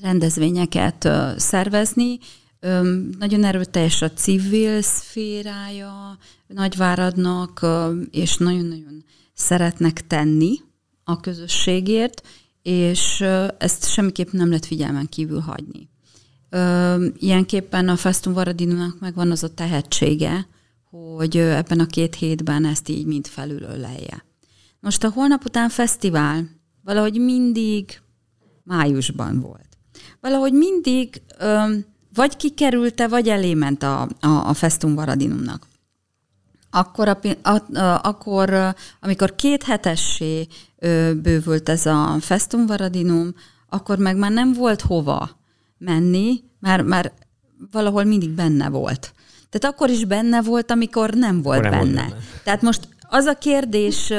rendezvényeket 0.02 1.06
ö, 1.06 1.32
szervezni, 1.38 2.18
öm, 2.60 3.10
nagyon 3.20 3.44
erőteljes 3.44 4.02
a 4.02 4.12
civil 4.12 4.82
szférája 4.82 6.18
Nagyváradnak, 6.48 7.62
ö, 7.62 8.02
és 8.12 8.38
nagyon-nagyon 8.38 9.04
szeretnek 9.34 10.08
tenni 10.08 10.60
a 11.04 11.20
közösségért, 11.20 12.28
és 12.62 13.22
ezt 13.58 13.92
semmiképp 13.92 14.32
nem 14.32 14.48
lehet 14.48 14.66
figyelmen 14.66 15.08
kívül 15.10 15.40
hagyni. 15.40 15.92
Ilyenképpen 17.18 17.90
a 17.90 17.96
Festum 17.96 18.34
Varadinunak 18.34 19.00
megvan 19.00 19.32
az 19.32 19.44
a 19.44 19.54
tehetsége, 19.54 20.48
hogy 20.90 21.38
ebben 21.38 21.80
a 21.80 21.86
két 21.86 22.16
hétben 22.16 22.66
ezt 22.66 22.90
így 22.90 23.06
mind 23.06 23.28
felülölelje. 23.28 24.26
Most 24.80 25.04
a 25.04 25.10
holnap 25.10 25.46
után 25.46 25.70
fesztivál 25.70 26.50
valahogy 26.84 27.20
mindig 27.20 28.02
májusban 28.64 29.40
volt. 29.40 29.68
Valahogy 30.20 30.54
mindig 30.54 31.22
ö, 31.40 31.76
vagy 32.14 32.38
kikerülte, 32.38 33.08
vagy 33.08 33.30
elé 33.30 33.54
ment 33.54 33.84
a, 33.84 34.02
a, 34.20 34.28
a 34.28 34.54
Festum 34.54 34.96
Varadinumnak. 34.96 35.68
Akkor, 36.70 37.08
a, 37.08 37.20
a, 37.42 37.78
a, 37.80 38.00
akkor, 38.04 38.76
amikor 39.00 39.36
két 39.36 39.64
hetessé 39.64 40.48
ö, 40.80 41.12
bővült 41.22 41.70
ez 41.70 41.86
a 41.86 42.18
Festum 42.20 42.66
Varadinum, 42.66 43.36
akkor 43.70 43.98
meg 43.98 44.18
már 44.18 44.32
nem 44.32 44.54
volt 44.54 44.82
hova 44.82 45.42
menni, 45.78 46.44
már, 46.60 46.82
már 46.82 47.12
valahol 47.72 48.04
mindig 48.04 48.30
benne 48.30 48.70
volt. 48.70 49.14
Tehát 49.50 49.76
akkor 49.76 49.90
is 49.90 50.06
benne 50.06 50.42
volt, 50.42 50.72
amikor 50.72 51.14
nem 51.14 51.42
volt, 51.42 51.62
nem 51.62 51.72
benne. 51.72 51.84
volt 51.84 51.94
benne. 51.94 52.14
Tehát 52.44 52.62
most 52.62 52.88
az 53.14 53.26
a 53.26 53.34
kérdés 53.34 54.14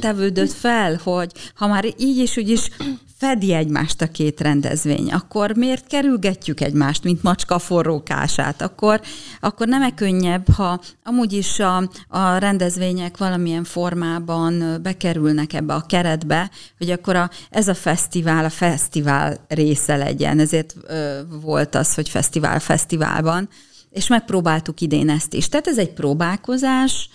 tevődött 0.00 0.52
fel, 0.52 1.00
hogy 1.02 1.32
ha 1.54 1.66
már 1.66 1.84
így 1.96 2.18
is 2.18 2.36
úgy 2.36 2.48
is 2.48 2.70
fedi 3.18 3.52
egymást 3.52 4.02
a 4.02 4.06
két 4.06 4.40
rendezvény, 4.40 5.12
akkor 5.12 5.56
miért 5.56 5.86
kerülgetjük 5.86 6.60
egymást, 6.60 7.04
mint 7.04 7.22
macska 7.22 7.58
forrókását? 7.58 8.62
Akkor, 8.62 9.00
akkor 9.40 9.66
nem-e 9.66 9.94
könnyebb, 9.94 10.48
ha 10.50 10.80
amúgy 11.02 11.32
is 11.32 11.58
a, 11.58 11.76
a 12.08 12.36
rendezvények 12.36 13.16
valamilyen 13.16 13.64
formában 13.64 14.78
bekerülnek 14.82 15.52
ebbe 15.52 15.74
a 15.74 15.84
keretbe, 15.88 16.50
hogy 16.78 16.90
akkor 16.90 17.16
a, 17.16 17.30
ez 17.50 17.68
a 17.68 17.74
fesztivál 17.74 18.44
a 18.44 18.50
fesztivál 18.50 19.44
része 19.48 19.96
legyen. 19.96 20.38
Ezért 20.38 20.74
ö, 20.86 21.18
volt 21.40 21.74
az, 21.74 21.94
hogy 21.94 22.08
fesztivál 22.08 22.60
fesztiválban, 22.60 23.48
és 23.90 24.06
megpróbáltuk 24.06 24.80
idén 24.80 25.10
ezt 25.10 25.34
is. 25.34 25.48
Tehát 25.48 25.66
ez 25.66 25.78
egy 25.78 25.92
próbálkozás, 25.92 27.08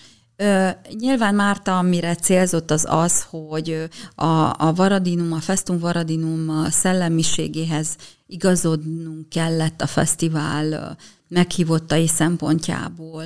Nyilván 0.98 1.34
Márta, 1.34 1.78
amire 1.78 2.14
célzott 2.14 2.70
az 2.70 2.86
az, 2.88 3.22
hogy 3.22 3.88
a, 4.14 4.64
a 4.66 4.72
Varadinum, 4.74 5.32
a 5.32 5.40
Festum 5.40 5.78
Varadinum 5.78 6.64
szellemiségéhez 6.70 7.96
igazodnunk 8.26 9.28
kellett 9.28 9.80
a 9.80 9.86
fesztivál 9.86 10.96
meghívottai 11.28 12.06
szempontjából, 12.06 13.24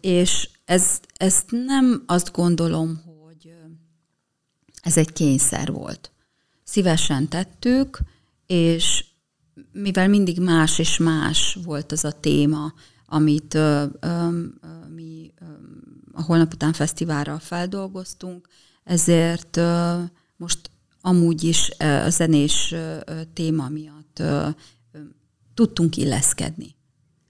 és 0.00 0.48
ez, 0.64 1.00
ezt 1.16 1.44
nem 1.50 2.02
azt 2.06 2.32
gondolom, 2.32 3.02
hogy 3.04 3.52
ez 4.82 4.96
egy 4.96 5.12
kényszer 5.12 5.72
volt. 5.72 6.10
Szívesen 6.64 7.28
tettük, 7.28 7.98
és 8.46 9.04
mivel 9.72 10.08
mindig 10.08 10.40
más 10.40 10.78
és 10.78 10.98
más 10.98 11.58
volt 11.64 11.92
az 11.92 12.04
a 12.04 12.12
téma, 12.20 12.72
amit 13.06 13.54
ö, 13.54 13.84
ö, 14.00 14.28
ö, 14.60 14.75
a 16.16 16.22
Holnap 16.22 16.52
után 16.52 16.72
fesztiválra 16.72 17.38
feldolgoztunk, 17.38 18.48
ezért 18.84 19.60
most 20.36 20.70
amúgy 21.00 21.44
is 21.44 21.70
a 21.78 22.10
zenés 22.10 22.74
téma 23.32 23.68
miatt 23.68 24.22
tudtunk 25.54 25.96
illeszkedni 25.96 26.74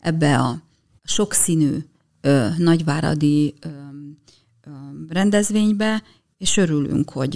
ebbe 0.00 0.38
a 0.38 0.62
sokszínű 1.02 1.84
nagyváradi 2.56 3.54
rendezvénybe, 5.08 6.02
és 6.38 6.56
örülünk, 6.56 7.10
hogy 7.10 7.34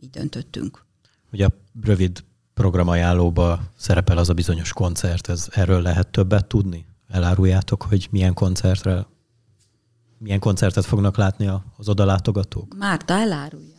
így 0.00 0.10
döntöttünk. 0.10 0.84
Ugye 1.32 1.46
a 1.46 1.52
rövid 1.82 2.24
programajánlóba 2.54 3.60
szerepel 3.76 4.18
az 4.18 4.28
a 4.28 4.34
bizonyos 4.34 4.72
koncert, 4.72 5.28
ez 5.28 5.48
erről 5.50 5.82
lehet 5.82 6.08
többet 6.08 6.46
tudni? 6.46 6.86
Eláruljátok, 7.08 7.82
hogy 7.82 8.08
milyen 8.10 8.34
koncertre, 8.34 9.06
milyen 10.20 10.38
koncertet 10.38 10.84
fognak 10.84 11.16
látni 11.16 11.50
az 11.76 11.88
odalátogatók? 11.88 12.74
Márta 12.78 13.14
elárulja. 13.14 13.74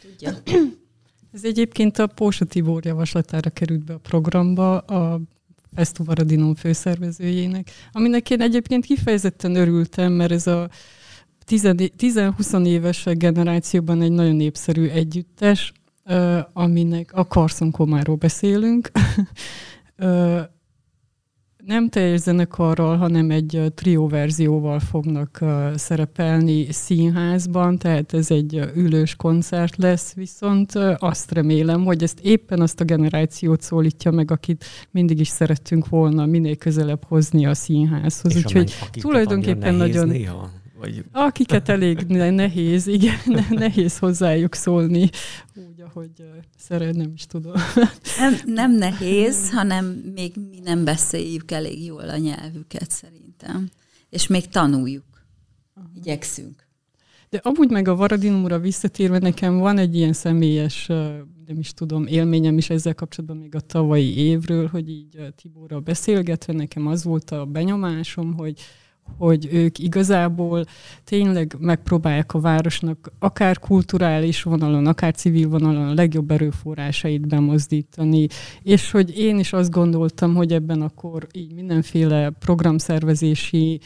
Tudja. 0.00 0.32
Ez 1.32 1.44
egyébként 1.44 1.98
a 1.98 2.06
Pósa 2.06 2.44
Tibor 2.44 2.84
javaslatára 2.84 3.50
került 3.50 3.84
be 3.84 3.94
a 3.94 3.98
programba, 3.98 4.78
a 4.78 5.20
Festu 5.74 6.04
Varadinon 6.04 6.54
főszervezőjének, 6.54 7.70
aminek 7.92 8.30
én 8.30 8.40
egyébként 8.40 8.84
kifejezetten 8.84 9.54
örültem, 9.54 10.12
mert 10.12 10.32
ez 10.32 10.46
a 10.46 10.68
10-20 11.46 12.66
éves 12.66 13.04
generációban 13.04 14.02
egy 14.02 14.12
nagyon 14.12 14.36
népszerű 14.36 14.88
együttes, 14.88 15.72
aminek 16.52 17.12
a 17.12 17.22
Carson 17.22 17.70
Komáról 17.70 18.16
beszélünk. 18.16 18.90
nem 21.66 21.88
teljes 21.88 22.20
zenekarral, 22.20 22.96
hanem 22.96 23.30
egy 23.30 23.72
trió 23.74 24.08
verzióval 24.08 24.78
fognak 24.78 25.44
szerepelni 25.74 26.72
színházban, 26.72 27.78
tehát 27.78 28.14
ez 28.14 28.30
egy 28.30 28.60
ülős 28.74 29.14
koncert 29.16 29.76
lesz, 29.76 30.14
viszont 30.14 30.72
azt 30.98 31.32
remélem, 31.32 31.84
hogy 31.84 32.02
ezt 32.02 32.20
éppen 32.22 32.60
azt 32.60 32.80
a 32.80 32.84
generációt 32.84 33.60
szólítja 33.60 34.10
meg, 34.10 34.30
akit 34.30 34.64
mindig 34.90 35.20
is 35.20 35.28
szerettünk 35.28 35.88
volna 35.88 36.26
minél 36.26 36.56
közelebb 36.56 37.04
hozni 37.04 37.46
a 37.46 37.54
színházhoz. 37.54 38.36
Úgyhogy 38.36 38.72
tulajdonképpen 38.92 39.74
nagyon... 39.74 40.08
Néha 40.08 40.50
vagy... 40.84 41.04
Akiket 41.12 41.68
elég 41.68 41.98
nehéz, 42.06 42.86
igen, 42.86 43.18
nehéz 43.50 43.98
hozzájuk 43.98 44.54
szólni, 44.54 45.10
úgy, 45.54 45.80
ahogy 45.80 46.10
szeret, 46.58 46.94
nem 46.94 47.12
is 47.14 47.26
tudom. 47.26 47.52
Nem, 48.18 48.34
nem 48.46 48.72
nehéz, 48.72 49.50
hanem 49.50 49.84
még 50.14 50.32
mi 50.50 50.58
nem 50.64 50.84
beszéljük 50.84 51.50
elég 51.50 51.84
jól 51.84 52.08
a 52.08 52.16
nyelvüket 52.16 52.90
szerintem. 52.90 53.68
És 54.10 54.26
még 54.26 54.48
tanuljuk. 54.48 55.04
Igyekszünk. 55.94 56.66
De 57.30 57.40
amúgy 57.42 57.70
meg 57.70 57.88
a 57.88 57.96
Varadinumra 57.96 58.58
visszatérve 58.58 59.18
nekem 59.18 59.58
van 59.58 59.78
egy 59.78 59.96
ilyen 59.96 60.12
személyes, 60.12 60.86
nem 61.46 61.58
is 61.58 61.72
tudom, 61.72 62.06
élményem 62.06 62.58
is 62.58 62.70
ezzel 62.70 62.94
kapcsolatban 62.94 63.38
még 63.38 63.54
a 63.54 63.60
tavalyi 63.60 64.18
évről, 64.18 64.66
hogy 64.66 64.88
így 64.88 65.34
Tiborral 65.36 65.80
beszélgetve 65.80 66.52
nekem 66.52 66.86
az 66.86 67.04
volt 67.04 67.30
a 67.30 67.44
benyomásom, 67.44 68.34
hogy 68.34 68.60
hogy 69.18 69.48
ők 69.52 69.78
igazából 69.78 70.64
tényleg 71.04 71.56
megpróbálják 71.58 72.34
a 72.34 72.40
városnak 72.40 73.12
akár 73.18 73.58
kulturális 73.58 74.42
vonalon, 74.42 74.86
akár 74.86 75.14
civil 75.14 75.48
vonalon 75.48 75.88
a 75.88 75.94
legjobb 75.94 76.30
erőforrásait 76.30 77.28
bemozdítani, 77.28 78.26
és 78.62 78.90
hogy 78.90 79.18
én 79.18 79.38
is 79.38 79.52
azt 79.52 79.70
gondoltam, 79.70 80.34
hogy 80.34 80.52
ebben 80.52 80.82
akkor 80.82 81.26
így 81.32 81.54
mindenféle 81.54 82.30
programszervezési 82.30 83.80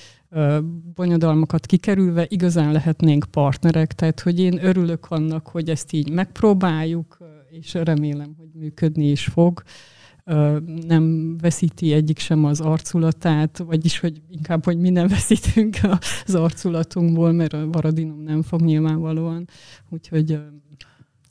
bonyodalmakat 0.94 1.66
kikerülve 1.66 2.26
igazán 2.28 2.72
lehetnénk 2.72 3.24
partnerek, 3.30 3.92
tehát 3.92 4.20
hogy 4.20 4.40
én 4.40 4.64
örülök 4.64 5.06
annak, 5.08 5.48
hogy 5.48 5.68
ezt 5.68 5.92
így 5.92 6.10
megpróbáljuk, 6.10 7.18
és 7.50 7.74
remélem, 7.74 8.34
hogy 8.38 8.48
működni 8.54 9.10
is 9.10 9.24
fog 9.24 9.62
nem 10.86 11.36
veszíti 11.38 11.92
egyik 11.92 12.18
sem 12.18 12.44
az 12.44 12.60
arculatát, 12.60 13.58
vagyis 13.58 13.98
hogy 13.98 14.22
inkább, 14.30 14.64
hogy 14.64 14.78
mi 14.78 14.90
nem 14.90 15.08
veszítünk 15.18 15.78
az 16.26 16.34
arculatunkból, 16.34 17.32
mert 17.32 17.52
a 17.52 17.66
varadinum 17.70 18.22
nem 18.22 18.42
fog 18.42 18.60
nyilvánvalóan, 18.60 19.48
úgyhogy 19.88 20.40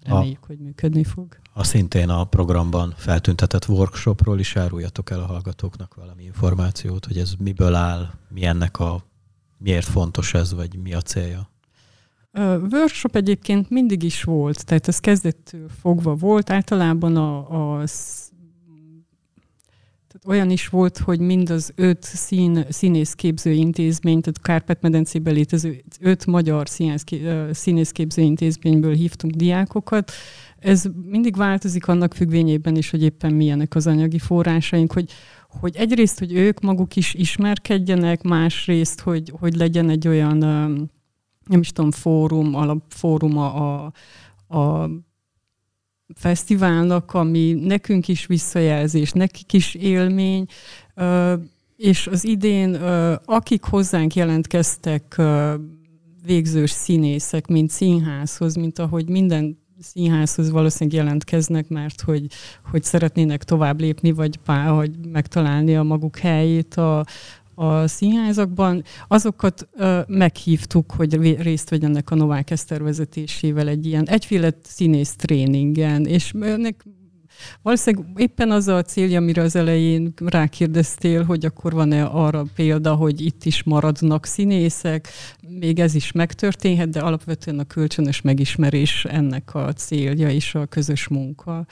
reméljük, 0.03 0.39
a, 0.41 0.45
hogy 0.45 0.59
működni 0.59 1.03
fog. 1.03 1.39
A 1.53 1.63
szintén 1.63 2.09
a 2.09 2.23
programban 2.23 2.93
feltüntetett 2.97 3.67
workshopról 3.67 4.39
is 4.39 4.55
áruljatok 4.55 5.09
el 5.09 5.19
a 5.19 5.25
hallgatóknak 5.25 5.95
valami 5.95 6.23
információt, 6.23 7.05
hogy 7.05 7.17
ez 7.17 7.33
miből 7.39 7.73
áll, 7.73 8.09
mi 8.29 8.45
ennek 8.45 8.79
a, 8.79 9.05
miért 9.57 9.85
fontos 9.85 10.33
ez, 10.33 10.53
vagy 10.53 10.77
mi 10.77 10.93
a 10.93 11.01
célja? 11.01 11.49
workshop 12.71 13.15
egyébként 13.15 13.69
mindig 13.69 14.03
is 14.03 14.23
volt, 14.23 14.65
tehát 14.65 14.87
ez 14.87 14.99
kezdettől 14.99 15.69
fogva 15.81 16.15
volt. 16.15 16.49
Általában 16.49 17.15
a, 17.15 17.77
a 17.77 17.87
olyan 20.25 20.49
is 20.49 20.67
volt, 20.67 20.97
hogy 20.97 21.19
mind 21.19 21.49
az 21.49 21.71
öt 21.75 22.03
szín, 22.03 22.65
színészképző 22.69 23.51
intézmény, 23.51 24.21
tehát 24.21 24.41
Kárpát-medencében 24.41 25.33
létező 25.33 25.83
öt 25.99 26.25
magyar 26.25 26.67
színészképző 27.51 28.21
intézményből 28.21 28.93
hívtunk 28.93 29.33
diákokat. 29.33 30.11
Ez 30.59 30.85
mindig 31.05 31.35
változik 31.35 31.87
annak 31.87 32.13
függvényében 32.13 32.75
is, 32.75 32.89
hogy 32.89 33.03
éppen 33.03 33.33
milyenek 33.33 33.75
az 33.75 33.87
anyagi 33.87 34.19
forrásaink, 34.19 34.93
hogy, 34.93 35.11
hogy 35.47 35.75
egyrészt, 35.75 36.19
hogy 36.19 36.33
ők 36.33 36.59
maguk 36.59 36.95
is 36.95 37.13
ismerkedjenek, 37.13 38.21
másrészt, 38.21 38.99
hogy, 38.99 39.33
hogy 39.39 39.55
legyen 39.55 39.89
egy 39.89 40.07
olyan, 40.07 40.37
nem 41.47 41.59
is 41.59 41.71
tudom, 41.71 41.91
fórum, 41.91 42.55
alapfórum 42.55 43.37
a, 43.37 43.85
a, 43.85 43.91
a 44.57 44.89
fesztiválnak, 46.15 47.13
ami 47.13 47.53
nekünk 47.53 48.07
is 48.07 48.25
visszajelzés, 48.25 49.11
nekik 49.11 49.53
is 49.53 49.75
élmény, 49.75 50.45
és 51.75 52.07
az 52.07 52.25
idén, 52.25 52.75
akik 53.25 53.63
hozzánk 53.63 54.15
jelentkeztek 54.15 55.21
végzős 56.25 56.71
színészek, 56.71 57.47
mint 57.47 57.69
színházhoz, 57.69 58.55
mint 58.55 58.79
ahogy 58.79 59.09
minden 59.09 59.57
színházhoz 59.79 60.49
valószínűleg 60.49 60.99
jelentkeznek, 60.99 61.67
mert 61.67 62.01
hogy, 62.01 62.27
hogy 62.71 62.83
szeretnének 62.83 63.43
tovább 63.43 63.79
lépni, 63.79 64.11
vagy 64.11 64.37
pár, 64.37 64.69
hogy 64.69 64.91
megtalálni 65.11 65.75
a 65.75 65.83
maguk 65.83 66.17
helyét 66.17 66.75
a, 66.75 67.05
a 67.59 67.87
színházakban, 67.87 68.83
azokat 69.07 69.67
ö, 69.73 69.99
meghívtuk, 70.07 70.91
hogy 70.91 71.41
részt 71.41 71.69
vegyenek 71.69 72.11
a 72.11 72.15
Novák 72.15 72.51
Eszter 72.51 72.83
vezetésével 72.83 73.67
egy 73.67 73.85
ilyen 73.85 74.07
egyféle 74.07 74.49
színész 74.63 75.15
tréningen, 75.15 76.05
és 76.05 76.33
ennek 76.41 76.85
Valószínűleg 77.61 78.07
éppen 78.15 78.51
az 78.51 78.67
a 78.67 78.81
célja, 78.81 79.17
amire 79.17 79.41
az 79.41 79.55
elején 79.55 80.13
rákérdeztél, 80.25 81.23
hogy 81.23 81.45
akkor 81.45 81.73
van-e 81.73 82.03
arra 82.03 82.45
példa, 82.55 82.95
hogy 82.95 83.21
itt 83.21 83.43
is 83.43 83.63
maradnak 83.63 84.25
színészek, 84.25 85.07
még 85.47 85.79
ez 85.79 85.95
is 85.95 86.11
megtörténhet, 86.11 86.89
de 86.89 86.99
alapvetően 86.99 87.59
a 87.59 87.63
kölcsönös 87.63 88.21
megismerés 88.21 89.05
ennek 89.05 89.55
a 89.55 89.73
célja 89.73 90.29
és 90.29 90.55
a 90.55 90.65
közös 90.65 91.07
munka. 91.07 91.65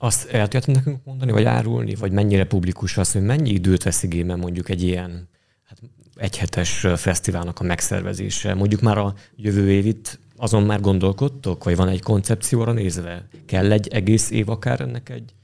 Azt 0.00 0.28
el 0.28 0.48
tudjátok 0.48 0.74
nekünk 0.74 1.04
mondani, 1.04 1.32
vagy 1.32 1.44
árulni, 1.44 1.94
vagy 1.94 2.12
mennyire 2.12 2.44
publikus 2.44 2.96
az, 2.96 3.12
hogy 3.12 3.22
mennyi 3.22 3.50
időt 3.50 3.82
vesz 3.82 4.02
igénybe 4.02 4.36
mondjuk 4.36 4.68
egy 4.68 4.82
ilyen 4.82 5.28
hát 5.64 5.78
egyhetes 6.16 6.86
fesztiválnak 6.96 7.60
a 7.60 7.64
megszervezése? 7.64 8.54
Mondjuk 8.54 8.80
már 8.80 8.98
a 8.98 9.14
jövő 9.36 9.70
évit 9.70 10.18
azon 10.36 10.62
már 10.62 10.80
gondolkodtok, 10.80 11.64
vagy 11.64 11.76
van 11.76 11.88
egy 11.88 12.02
koncepcióra 12.02 12.72
nézve? 12.72 13.28
Kell 13.46 13.72
egy 13.72 13.88
egész 13.88 14.30
év 14.30 14.48
akár 14.48 14.80
ennek 14.80 15.08
egy 15.08 15.34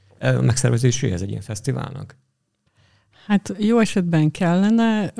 megszervezéséhez 0.41 1.21
egy 1.21 1.29
ilyen 1.29 1.41
fesztiválnak? 1.41 2.17
Hát 3.25 3.55
jó 3.57 3.79
esetben 3.79 4.31
kellene, 4.31 5.13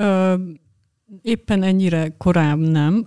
éppen 1.22 1.62
ennyire 1.62 2.14
korán 2.18 2.58
nem. 2.58 3.04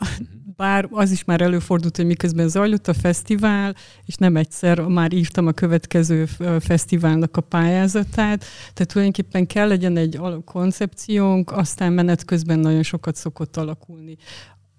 Bár 0.60 0.88
az 0.92 1.12
is 1.12 1.24
már 1.24 1.42
előfordult, 1.42 1.96
hogy 1.96 2.06
miközben 2.06 2.48
zajlott 2.48 2.88
a 2.88 2.94
fesztivál, 2.94 3.76
és 4.06 4.16
nem 4.16 4.36
egyszer 4.36 4.80
már 4.80 5.14
írtam 5.14 5.48
a 5.48 5.52
következő 5.52 6.26
fesztiválnak 6.60 7.38
a 7.38 7.42
pályázatát, 7.42 8.46
tehát 8.74 8.92
tulajdonképpen 8.92 9.48
kell 9.48 9.68
legyen 9.68 9.98
egy 9.98 10.20
koncepciónk, 10.46 11.52
aztán 11.52 11.94
menet 11.94 12.26
közben 12.26 12.60
nagyon 12.60 12.84
sokat 12.84 13.16
szokott 13.16 13.58
alakulni. 13.58 14.18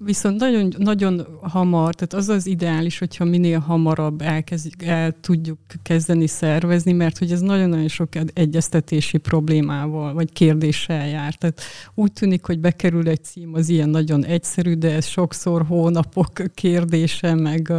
Viszont 0.04 0.40
nagyon, 0.40 0.72
nagyon 0.78 1.26
hamar, 1.40 1.94
tehát 1.94 2.12
az 2.12 2.28
az 2.28 2.46
ideális, 2.46 2.98
hogyha 2.98 3.24
minél 3.24 3.58
hamarabb 3.58 4.20
elkezd, 4.20 4.74
el 4.78 5.20
tudjuk 5.20 5.58
kezdeni 5.82 6.26
szervezni, 6.26 6.92
mert 6.92 7.18
hogy 7.18 7.32
ez 7.32 7.40
nagyon-nagyon 7.40 7.88
sok 7.88 8.08
egyeztetési 8.32 9.18
problémával, 9.18 10.12
vagy 10.14 10.32
kérdéssel 10.32 11.08
jár. 11.08 11.34
Tehát 11.34 11.60
úgy 11.94 12.12
tűnik, 12.12 12.44
hogy 12.44 12.58
bekerül 12.58 13.08
egy 13.08 13.24
cím, 13.24 13.54
az 13.54 13.68
ilyen 13.68 13.88
nagyon 13.88 14.24
egyszerű, 14.24 14.74
de 14.74 14.94
ez 14.94 15.06
sokszor 15.06 15.66
hónapok 15.66 16.32
kérdése, 16.54 17.34
meg, 17.34 17.72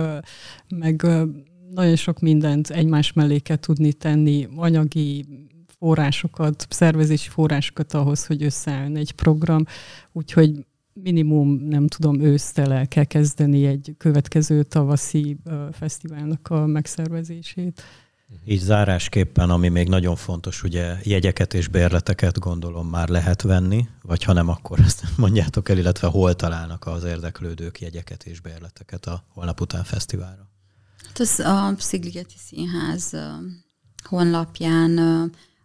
meg 0.69 1.07
nagyon 1.73 1.95
sok 1.95 2.19
mindent 2.19 2.69
egymás 2.69 3.13
mellé 3.13 3.37
kell 3.39 3.57
tudni 3.57 3.93
tenni, 3.93 4.47
anyagi 4.55 5.25
forrásokat, 5.77 6.67
szervezési 6.69 7.29
forrásokat 7.29 7.93
ahhoz, 7.93 8.25
hogy 8.25 8.43
összeálljon 8.43 8.95
egy 8.95 9.11
program. 9.11 9.65
Úgyhogy 10.11 10.65
minimum, 10.93 11.49
nem 11.49 11.87
tudom, 11.87 12.21
ősztel 12.21 12.73
el 12.73 12.87
kell 12.87 13.03
kezdeni 13.03 13.65
egy 13.65 13.95
következő 13.97 14.63
tavaszi 14.63 15.37
fesztiválnak 15.71 16.47
a 16.47 16.65
megszervezését. 16.65 17.83
Így 18.45 18.59
zárásképpen, 18.59 19.49
ami 19.49 19.67
még 19.67 19.87
nagyon 19.87 20.15
fontos, 20.15 20.63
ugye 20.63 20.95
jegyeket 21.03 21.53
és 21.53 21.67
bérleteket 21.67 22.39
gondolom 22.39 22.87
már 22.87 23.09
lehet 23.09 23.41
venni, 23.41 23.87
vagy 24.01 24.23
ha 24.23 24.33
nem, 24.33 24.49
akkor 24.49 24.79
ezt 24.79 25.03
mondjátok 25.17 25.69
el, 25.69 25.77
illetve 25.77 26.07
hol 26.07 26.35
találnak 26.35 26.85
az 26.85 27.03
érdeklődők 27.03 27.79
jegyeket 27.79 28.23
és 28.23 28.39
bérleteket 28.39 29.05
a 29.05 29.23
holnap 29.27 29.61
után 29.61 29.83
fesztiválra? 29.83 30.49
Hát 31.05 31.19
az 31.19 31.39
a 31.39 31.73
Szigligeti 31.77 32.35
Színház 32.37 33.15
honlapján 34.03 34.97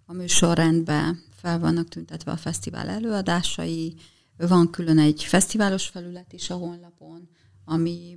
a 0.07 0.13
műsorrendben 0.13 1.23
fel 1.37 1.59
vannak 1.59 1.89
tüntetve 1.89 2.33
a 2.33 2.37
fesztivál 2.37 2.89
előadásai, 2.89 3.95
van 4.37 4.71
külön 4.71 4.99
egy 4.99 5.25
fesztiválos 5.25 5.87
felület 5.87 6.33
is 6.33 6.51
a 6.51 6.55
honlapon, 6.55 7.29
ami 7.65 8.17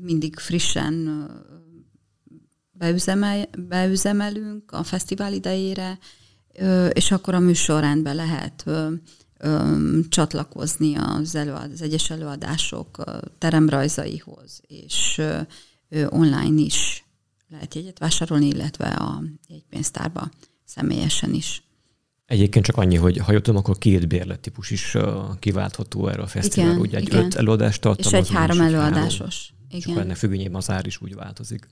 mindig 0.00 0.38
frissen 0.38 1.26
beüzemel, 2.70 3.48
beüzemelünk 3.58 4.72
a 4.72 4.82
fesztivál 4.82 5.32
idejére, 5.32 5.98
és 6.92 7.10
akkor 7.10 7.34
a 7.34 7.38
műsorrendben 7.38 8.16
lehet 8.16 8.64
csatlakozni 10.08 10.94
az, 10.94 11.34
előad, 11.34 11.72
az 11.72 11.82
egyes 11.82 12.10
előadások 12.10 13.04
teremrajzaihoz, 13.38 14.60
és 14.66 15.22
online 16.08 16.60
is 16.60 17.04
lehet 17.48 17.74
jegyet 17.74 17.98
vásárolni, 17.98 18.46
illetve 18.46 18.86
a 18.86 19.22
jegypénztárba 19.48 20.30
személyesen 20.64 21.34
is. 21.34 21.62
Egyébként 22.28 22.64
csak 22.64 22.76
annyi, 22.76 22.96
hogy 22.96 23.16
ha 23.16 23.32
jöttem, 23.32 23.56
akkor 23.56 23.78
két 23.78 24.08
bérlettípus 24.08 24.70
is 24.70 24.96
kiváltható 25.38 26.08
erre 26.08 26.22
a 26.22 26.26
fesztivál. 26.26 26.68
Igen, 26.68 26.80
Ugye 26.80 26.96
egy 26.96 27.06
igen. 27.06 27.24
öt 27.24 27.34
előadást 27.34 27.80
tartalmaz. 27.80 28.12
És 28.12 28.28
egy 28.28 28.36
három 28.36 28.60
előadásos. 28.60 29.52
Három, 29.52 29.66
igen. 29.68 29.78
És 29.78 29.86
akkor 29.86 30.02
ennek 30.02 30.16
függvényében 30.16 30.54
az 30.54 30.70
ár 30.70 30.86
is 30.86 31.00
úgy 31.00 31.14
változik. 31.14 31.68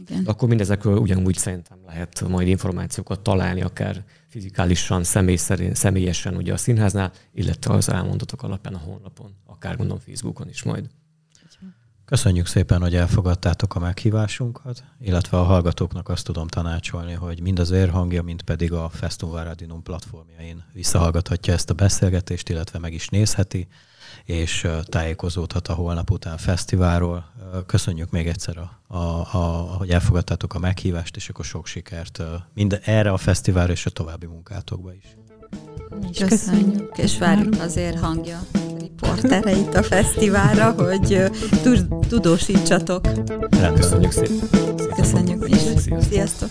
Igen. 0.00 0.24
Akkor 0.24 0.48
mindezekről 0.48 0.96
ugyanúgy 0.96 1.36
szerintem 1.36 1.78
lehet 1.86 2.28
majd 2.28 2.48
információkat 2.48 3.20
találni, 3.20 3.62
akár 3.62 4.04
fizikálisan, 4.28 5.04
személy 5.04 5.36
szerint, 5.36 5.76
személyesen 5.76 6.36
ugye 6.36 6.52
a 6.52 6.56
színháznál, 6.56 7.12
illetve 7.32 7.74
az 7.74 7.88
elmondatok 7.88 8.42
alapján 8.42 8.74
a 8.74 8.78
honlapon, 8.78 9.34
akár 9.46 9.76
gondolom 9.76 10.02
Facebookon 10.02 10.48
is 10.48 10.62
majd. 10.62 10.88
Köszönjük 12.06 12.46
szépen, 12.46 12.80
hogy 12.80 12.94
elfogadtátok 12.94 13.74
a 13.74 13.78
meghívásunkat, 13.78 14.84
illetve 15.00 15.38
a 15.38 15.42
hallgatóknak 15.42 16.08
azt 16.08 16.24
tudom 16.24 16.46
tanácsolni, 16.46 17.12
hogy 17.12 17.40
mind 17.40 17.58
az 17.58 17.70
érhangja, 17.70 18.22
mind 18.22 18.42
pedig 18.42 18.72
a 18.72 18.88
Festum 18.88 19.30
Varadinum 19.30 19.82
platformjain 19.82 20.64
visszahallgathatja 20.72 21.52
ezt 21.52 21.70
a 21.70 21.74
beszélgetést, 21.74 22.48
illetve 22.48 22.78
meg 22.78 22.92
is 22.92 23.08
nézheti, 23.08 23.68
és 24.24 24.66
tájékozódhat 24.82 25.68
a 25.68 25.74
holnap 25.74 26.10
után 26.10 26.36
fesztiválról. 26.36 27.32
Köszönjük 27.66 28.10
még 28.10 28.26
egyszer, 28.26 28.58
a, 28.58 28.96
a, 28.96 29.26
a, 29.32 29.38
hogy 29.76 29.90
elfogadtátok 29.90 30.54
a 30.54 30.58
meghívást, 30.58 31.16
és 31.16 31.28
akkor 31.28 31.44
sok 31.44 31.66
sikert 31.66 32.22
mind 32.54 32.80
erre 32.84 33.12
a 33.12 33.16
fesztiválra 33.16 33.72
és 33.72 33.86
a 33.86 33.90
további 33.90 34.26
munkátokba 34.26 34.92
is. 34.92 35.16
Köszönjük, 36.18 36.98
és 36.98 37.18
várjuk 37.18 37.60
azért 37.60 37.98
hangja 37.98 38.38
riportereit 39.00 39.74
a 39.74 39.82
fesztiválra, 39.82 40.70
hogy 40.70 41.30
tudósítsatok. 42.08 43.08
Köszönjük 43.74 44.12
szépen. 44.12 44.48
Köszönjük 44.96 45.48
is. 45.48 45.56
Sziasztok. 45.56 46.02
Sziasztok. 46.02 46.50